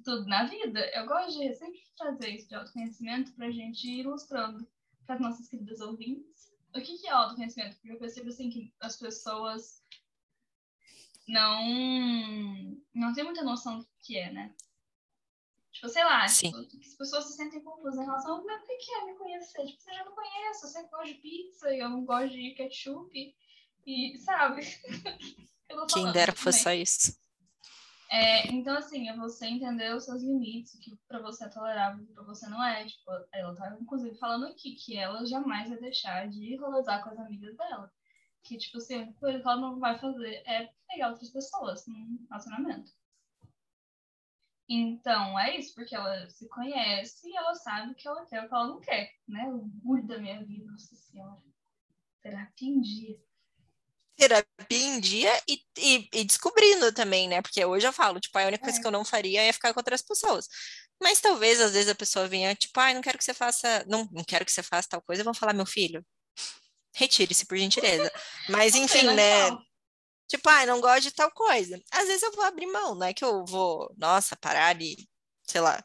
tudo 0.03 0.25
na 0.25 0.45
vida. 0.45 0.79
Eu 0.93 1.05
gosto 1.05 1.39
de 1.39 1.53
sempre 1.55 1.81
trazer 1.97 2.29
isso 2.29 2.47
de 2.47 2.55
autoconhecimento 2.55 3.33
para 3.33 3.47
a 3.47 3.51
gente 3.51 3.87
ir 3.87 4.01
ilustrando 4.01 4.67
para 5.05 5.15
as 5.15 5.21
nossas 5.21 5.47
queridas 5.47 5.79
ouvintes 5.79 6.37
o 6.77 6.81
que, 6.81 6.97
que 6.97 7.07
é 7.07 7.11
autoconhecimento? 7.11 7.75
Porque 7.75 7.91
eu 7.91 7.99
percebo 7.99 8.29
assim 8.29 8.49
que 8.49 8.73
as 8.79 8.95
pessoas 8.97 9.83
não 11.27 12.77
não 12.93 13.13
tem 13.13 13.23
muita 13.23 13.43
noção 13.43 13.79
do 13.79 13.87
que 13.99 14.17
é, 14.17 14.31
né? 14.31 14.53
Tipo, 15.71 15.89
sei 15.89 16.03
lá, 16.03 16.25
tipo, 16.25 16.57
as 16.57 16.95
pessoas 16.95 17.25
se 17.25 17.33
sentem 17.33 17.61
confusas 17.61 17.99
em 17.99 18.05
relação 18.05 18.35
ao 18.35 18.41
o 18.41 18.45
que 18.45 18.91
é 18.91 19.05
me 19.05 19.15
conhecer. 19.15 19.65
Tipo, 19.65 19.81
você 19.81 19.93
já 19.93 20.05
me 20.05 20.11
conhece, 20.11 20.65
eu 20.65 20.69
sempre 20.69 20.89
gosto 20.89 21.13
de 21.13 21.13
pizza, 21.15 21.73
e 21.73 21.79
eu 21.79 21.89
não 21.89 22.03
gosto 22.03 22.33
de 22.33 22.51
ketchup, 22.51 23.35
e 23.85 24.17
sabe? 24.17 24.61
Quem 25.93 26.11
dera 26.11 26.31
que 26.31 26.39
fosse 26.39 26.63
só 26.63 26.71
isso. 26.71 27.15
É, 28.09 28.47
então, 28.47 28.77
assim, 28.77 29.09
é 29.09 29.15
você 29.15 29.47
entender 29.47 29.93
os 29.93 30.05
seus 30.05 30.23
limites, 30.23 30.73
o 30.73 30.79
que 30.79 30.95
pra 31.07 31.19
você 31.19 31.43
é 31.45 31.49
tolerável, 31.49 32.03
o 32.03 32.07
que 32.07 32.13
pra 32.13 32.23
você 32.23 32.47
não 32.47 32.63
é. 32.63 32.85
Tipo, 32.85 33.11
ela 33.33 33.53
tá, 33.55 33.77
inclusive, 33.79 34.17
falando 34.17 34.45
aqui 34.47 34.75
que 34.75 34.97
ela 34.97 35.25
jamais 35.25 35.69
vai 35.69 35.77
deixar 35.79 36.27
de 36.29 36.55
rolezar 36.57 37.03
com 37.03 37.09
as 37.09 37.19
amigas 37.19 37.55
dela. 37.57 37.91
Que, 38.43 38.57
tipo 38.57 38.77
assim, 38.77 39.03
a 39.03 39.13
coisa 39.13 39.39
que 39.39 39.47
ela 39.47 39.59
não 39.59 39.79
vai 39.79 39.99
fazer 39.99 40.41
é 40.45 40.71
pegar 40.87 41.09
outras 41.09 41.29
pessoas 41.29 41.85
num 41.85 42.25
relacionamento. 42.29 42.91
Então, 44.69 45.37
é 45.39 45.57
isso, 45.57 45.73
porque 45.75 45.95
ela 45.95 46.29
se 46.29 46.47
conhece 46.49 47.29
e 47.29 47.35
ela 47.35 47.55
sabe 47.55 47.91
o 47.91 47.95
que 47.95 48.07
ela 48.07 48.25
quer 48.25 48.43
e 48.43 48.45
o 48.45 48.49
que 48.49 48.53
ela 48.53 48.67
não 48.67 48.79
quer, 48.79 49.13
né? 49.27 49.47
O 49.47 49.63
orgulho 49.63 50.07
da 50.07 50.17
minha 50.17 50.43
vida, 50.43 50.65
nossa 50.65 50.95
senhora. 50.95 51.41
Terapia 52.21 52.69
em 52.69 52.81
dia. 52.81 53.26
Terapia 54.17 54.45
em 54.69 54.99
dia 54.99 55.31
e, 55.47 55.61
e, 55.77 56.09
e, 56.11 56.23
descobrindo 56.23 56.91
também, 56.91 57.27
né? 57.27 57.41
Porque 57.41 57.63
hoje 57.63 57.87
eu 57.87 57.93
falo, 57.93 58.19
tipo, 58.19 58.37
a 58.37 58.45
única 58.47 58.63
é. 58.63 58.65
coisa 58.65 58.81
que 58.81 58.87
eu 58.87 58.91
não 58.91 59.05
faria 59.05 59.43
é 59.43 59.53
ficar 59.53 59.73
com 59.73 59.79
outras 59.79 60.01
pessoas. 60.01 60.47
Mas 61.01 61.21
talvez, 61.21 61.61
às 61.61 61.73
vezes, 61.73 61.89
a 61.89 61.95
pessoa 61.95 62.27
venha, 62.27 62.55
tipo, 62.55 62.79
ai, 62.79 62.91
ah, 62.91 62.95
não 62.95 63.01
quero 63.01 63.17
que 63.17 63.23
você 63.23 63.33
faça, 63.33 63.85
não, 63.87 64.09
não 64.11 64.23
quero 64.23 64.43
que 64.43 64.51
você 64.51 64.63
faça 64.63 64.89
tal 64.89 65.01
coisa, 65.01 65.23
vão 65.23 65.33
falar, 65.33 65.53
meu 65.53 65.65
filho, 65.65 66.03
retire-se, 66.95 67.45
por 67.45 67.57
gentileza. 67.57 68.11
Mas, 68.49 68.75
enfim, 68.75 69.03
né? 69.13 69.51
Tipo, 70.27 70.49
ah, 70.49 70.65
não 70.65 70.81
gosto 70.81 71.03
de 71.03 71.11
tal 71.11 71.31
coisa. 71.31 71.79
Às 71.91 72.07
vezes 72.07 72.23
eu 72.23 72.31
vou 72.33 72.43
abrir 72.43 72.67
mão, 72.67 72.95
não 72.95 73.07
é 73.07 73.13
que 73.13 73.23
eu 73.23 73.45
vou, 73.45 73.93
nossa, 73.97 74.35
parar 74.35 74.79
e, 74.81 74.97
sei 75.43 75.61
lá, 75.61 75.83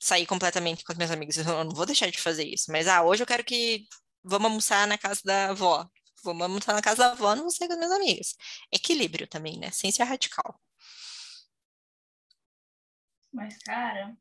sair 0.00 0.26
completamente 0.26 0.84
com 0.84 0.92
os 0.92 0.98
meus 0.98 1.10
amigos. 1.10 1.36
Eu 1.38 1.64
não 1.64 1.74
vou 1.74 1.86
deixar 1.86 2.10
de 2.10 2.20
fazer 2.20 2.44
isso. 2.44 2.70
Mas, 2.70 2.86
ah, 2.88 3.02
hoje 3.02 3.22
eu 3.22 3.26
quero 3.26 3.44
que 3.44 3.84
vamos 4.24 4.46
almoçar 4.46 4.86
na 4.86 4.98
casa 4.98 5.20
da 5.24 5.50
avó. 5.50 5.88
Vamos 6.26 6.42
almoçar 6.42 6.74
na 6.74 6.82
casa 6.82 6.98
da 6.98 7.12
avó, 7.12 7.34
não 7.34 7.42
vou 7.42 7.50
sair 7.50 7.68
com 7.68 7.74
os 7.74 7.80
meus 7.80 7.92
amigos. 7.92 8.36
Equilíbrio 8.72 9.26
também, 9.26 9.58
né? 9.58 9.70
Sem 9.70 9.90
ser 9.90 10.04
radical. 10.04 10.60
Mas, 13.32 13.58
cara, 13.58 14.16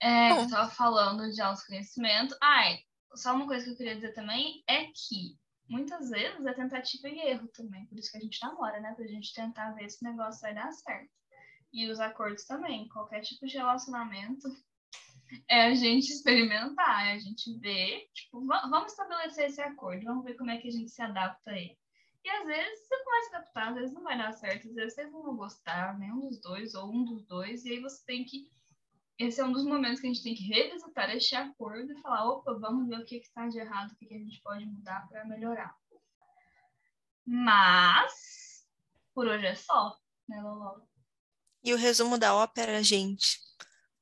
é, 0.00 0.32
eu 0.32 0.48
tava 0.48 0.70
falando 0.70 1.30
de 1.30 1.40
autoconhecimento. 1.40 2.36
Ai, 2.40 2.78
só 3.14 3.34
uma 3.34 3.46
coisa 3.46 3.64
que 3.64 3.70
eu 3.70 3.76
queria 3.76 3.94
dizer 3.94 4.12
também 4.12 4.62
é 4.68 4.86
que 4.86 5.38
muitas 5.68 6.10
vezes 6.10 6.44
é 6.44 6.52
tentativa 6.54 7.08
e 7.08 7.18
erro 7.20 7.48
também. 7.48 7.86
Por 7.86 7.98
isso 7.98 8.10
que 8.10 8.18
a 8.18 8.20
gente 8.20 8.42
namora, 8.42 8.80
né? 8.80 8.94
Pra 8.94 9.06
gente 9.06 9.32
tentar 9.32 9.72
ver 9.72 9.88
se 9.88 10.04
o 10.04 10.08
negócio 10.08 10.40
vai 10.40 10.54
dar 10.54 10.72
certo. 10.72 11.10
E 11.72 11.90
os 11.90 12.00
acordos 12.00 12.44
também. 12.44 12.88
Qualquer 12.88 13.20
tipo 13.22 13.46
de 13.46 13.56
relacionamento 13.56 14.48
é 15.48 15.66
a 15.66 15.74
gente 15.74 16.10
experimentar, 16.10 17.06
é 17.06 17.12
a 17.12 17.18
gente 17.18 17.58
ver, 17.58 18.08
tipo, 18.12 18.44
vamos 18.46 18.92
estabelecer 18.92 19.46
esse 19.46 19.60
acordo, 19.60 20.04
vamos 20.04 20.24
ver 20.24 20.34
como 20.34 20.50
é 20.50 20.58
que 20.58 20.68
a 20.68 20.70
gente 20.70 20.90
se 20.90 21.02
adapta 21.02 21.50
a 21.50 21.58
ele. 21.58 21.78
E 22.24 22.30
às 22.30 22.46
vezes 22.46 22.86
você 22.86 22.96
não 22.96 23.04
vai 23.04 23.22
se 23.22 23.34
adaptar, 23.34 23.68
às 23.68 23.74
vezes 23.74 23.92
não 23.92 24.02
vai 24.02 24.18
dar 24.18 24.32
certo, 24.32 24.68
às 24.68 24.74
vezes 24.74 24.94
vocês 24.94 25.10
não 25.10 25.22
vão 25.22 25.36
gostar, 25.36 25.98
nenhum 25.98 26.20
dos 26.20 26.40
dois, 26.40 26.74
ou 26.74 26.92
um 26.92 27.04
dos 27.04 27.26
dois, 27.26 27.64
e 27.64 27.72
aí 27.72 27.80
você 27.80 28.04
tem 28.04 28.24
que. 28.24 28.50
Esse 29.18 29.40
é 29.40 29.44
um 29.44 29.52
dos 29.52 29.64
momentos 29.64 30.00
que 30.00 30.06
a 30.06 30.12
gente 30.12 30.22
tem 30.22 30.34
que 30.34 30.44
revisitar 30.44 31.10
este 31.10 31.34
acordo 31.34 31.92
e 31.92 32.00
falar: 32.00 32.28
opa, 32.28 32.54
vamos 32.54 32.88
ver 32.88 33.00
o 33.00 33.04
que 33.04 33.16
está 33.16 33.48
de 33.48 33.58
errado, 33.58 33.90
o 33.90 33.96
que, 33.96 34.06
que 34.06 34.14
a 34.14 34.18
gente 34.18 34.40
pode 34.42 34.64
mudar 34.64 35.06
para 35.08 35.24
melhorar. 35.24 35.74
Mas, 37.24 38.66
por 39.14 39.26
hoje 39.26 39.46
é 39.46 39.54
só, 39.54 39.96
né, 40.28 40.40
Lolo? 40.42 40.88
E 41.62 41.72
o 41.72 41.76
resumo 41.76 42.18
da 42.18 42.34
ópera, 42.34 42.82
gente. 42.82 43.38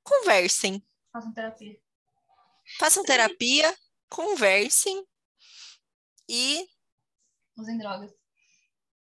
Conversem. 0.02 0.82
Façam 1.12 1.32
terapia. 1.32 1.80
Façam 2.78 3.04
terapia, 3.04 3.76
conversem 4.08 5.06
e. 6.28 6.68
Usem 7.56 7.78
drogas. 7.78 8.12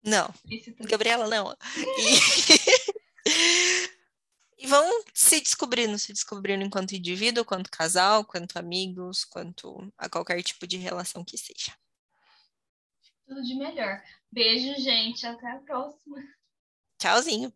Não. 0.05 0.35
Gabriela, 0.81 1.29
não. 1.29 1.57
E... 1.77 2.19
e 4.59 4.67
vão 4.67 5.05
se 5.15 5.41
descobrindo, 5.41 5.99
se 5.99 6.13
descobrindo 6.13 6.65
enquanto 6.65 6.97
indivíduo, 6.97 7.45
quanto 7.45 7.71
casal, 7.71 8.25
quanto 8.25 8.59
amigos, 8.59 9.25
quanto 9.25 9.93
a 9.97 10.09
qualquer 10.09 10.43
tipo 10.43 10.67
de 10.67 10.77
relação 10.77 11.25
que 11.25 11.39
seja. 11.39 11.73
Tudo 13.27 13.43
de 13.43 13.55
melhor. 13.55 14.03
Beijo, 14.31 14.75
gente. 14.83 15.25
Até 15.25 15.53
a 15.53 15.59
próxima. 15.59 16.17
Tchauzinho. 16.99 17.53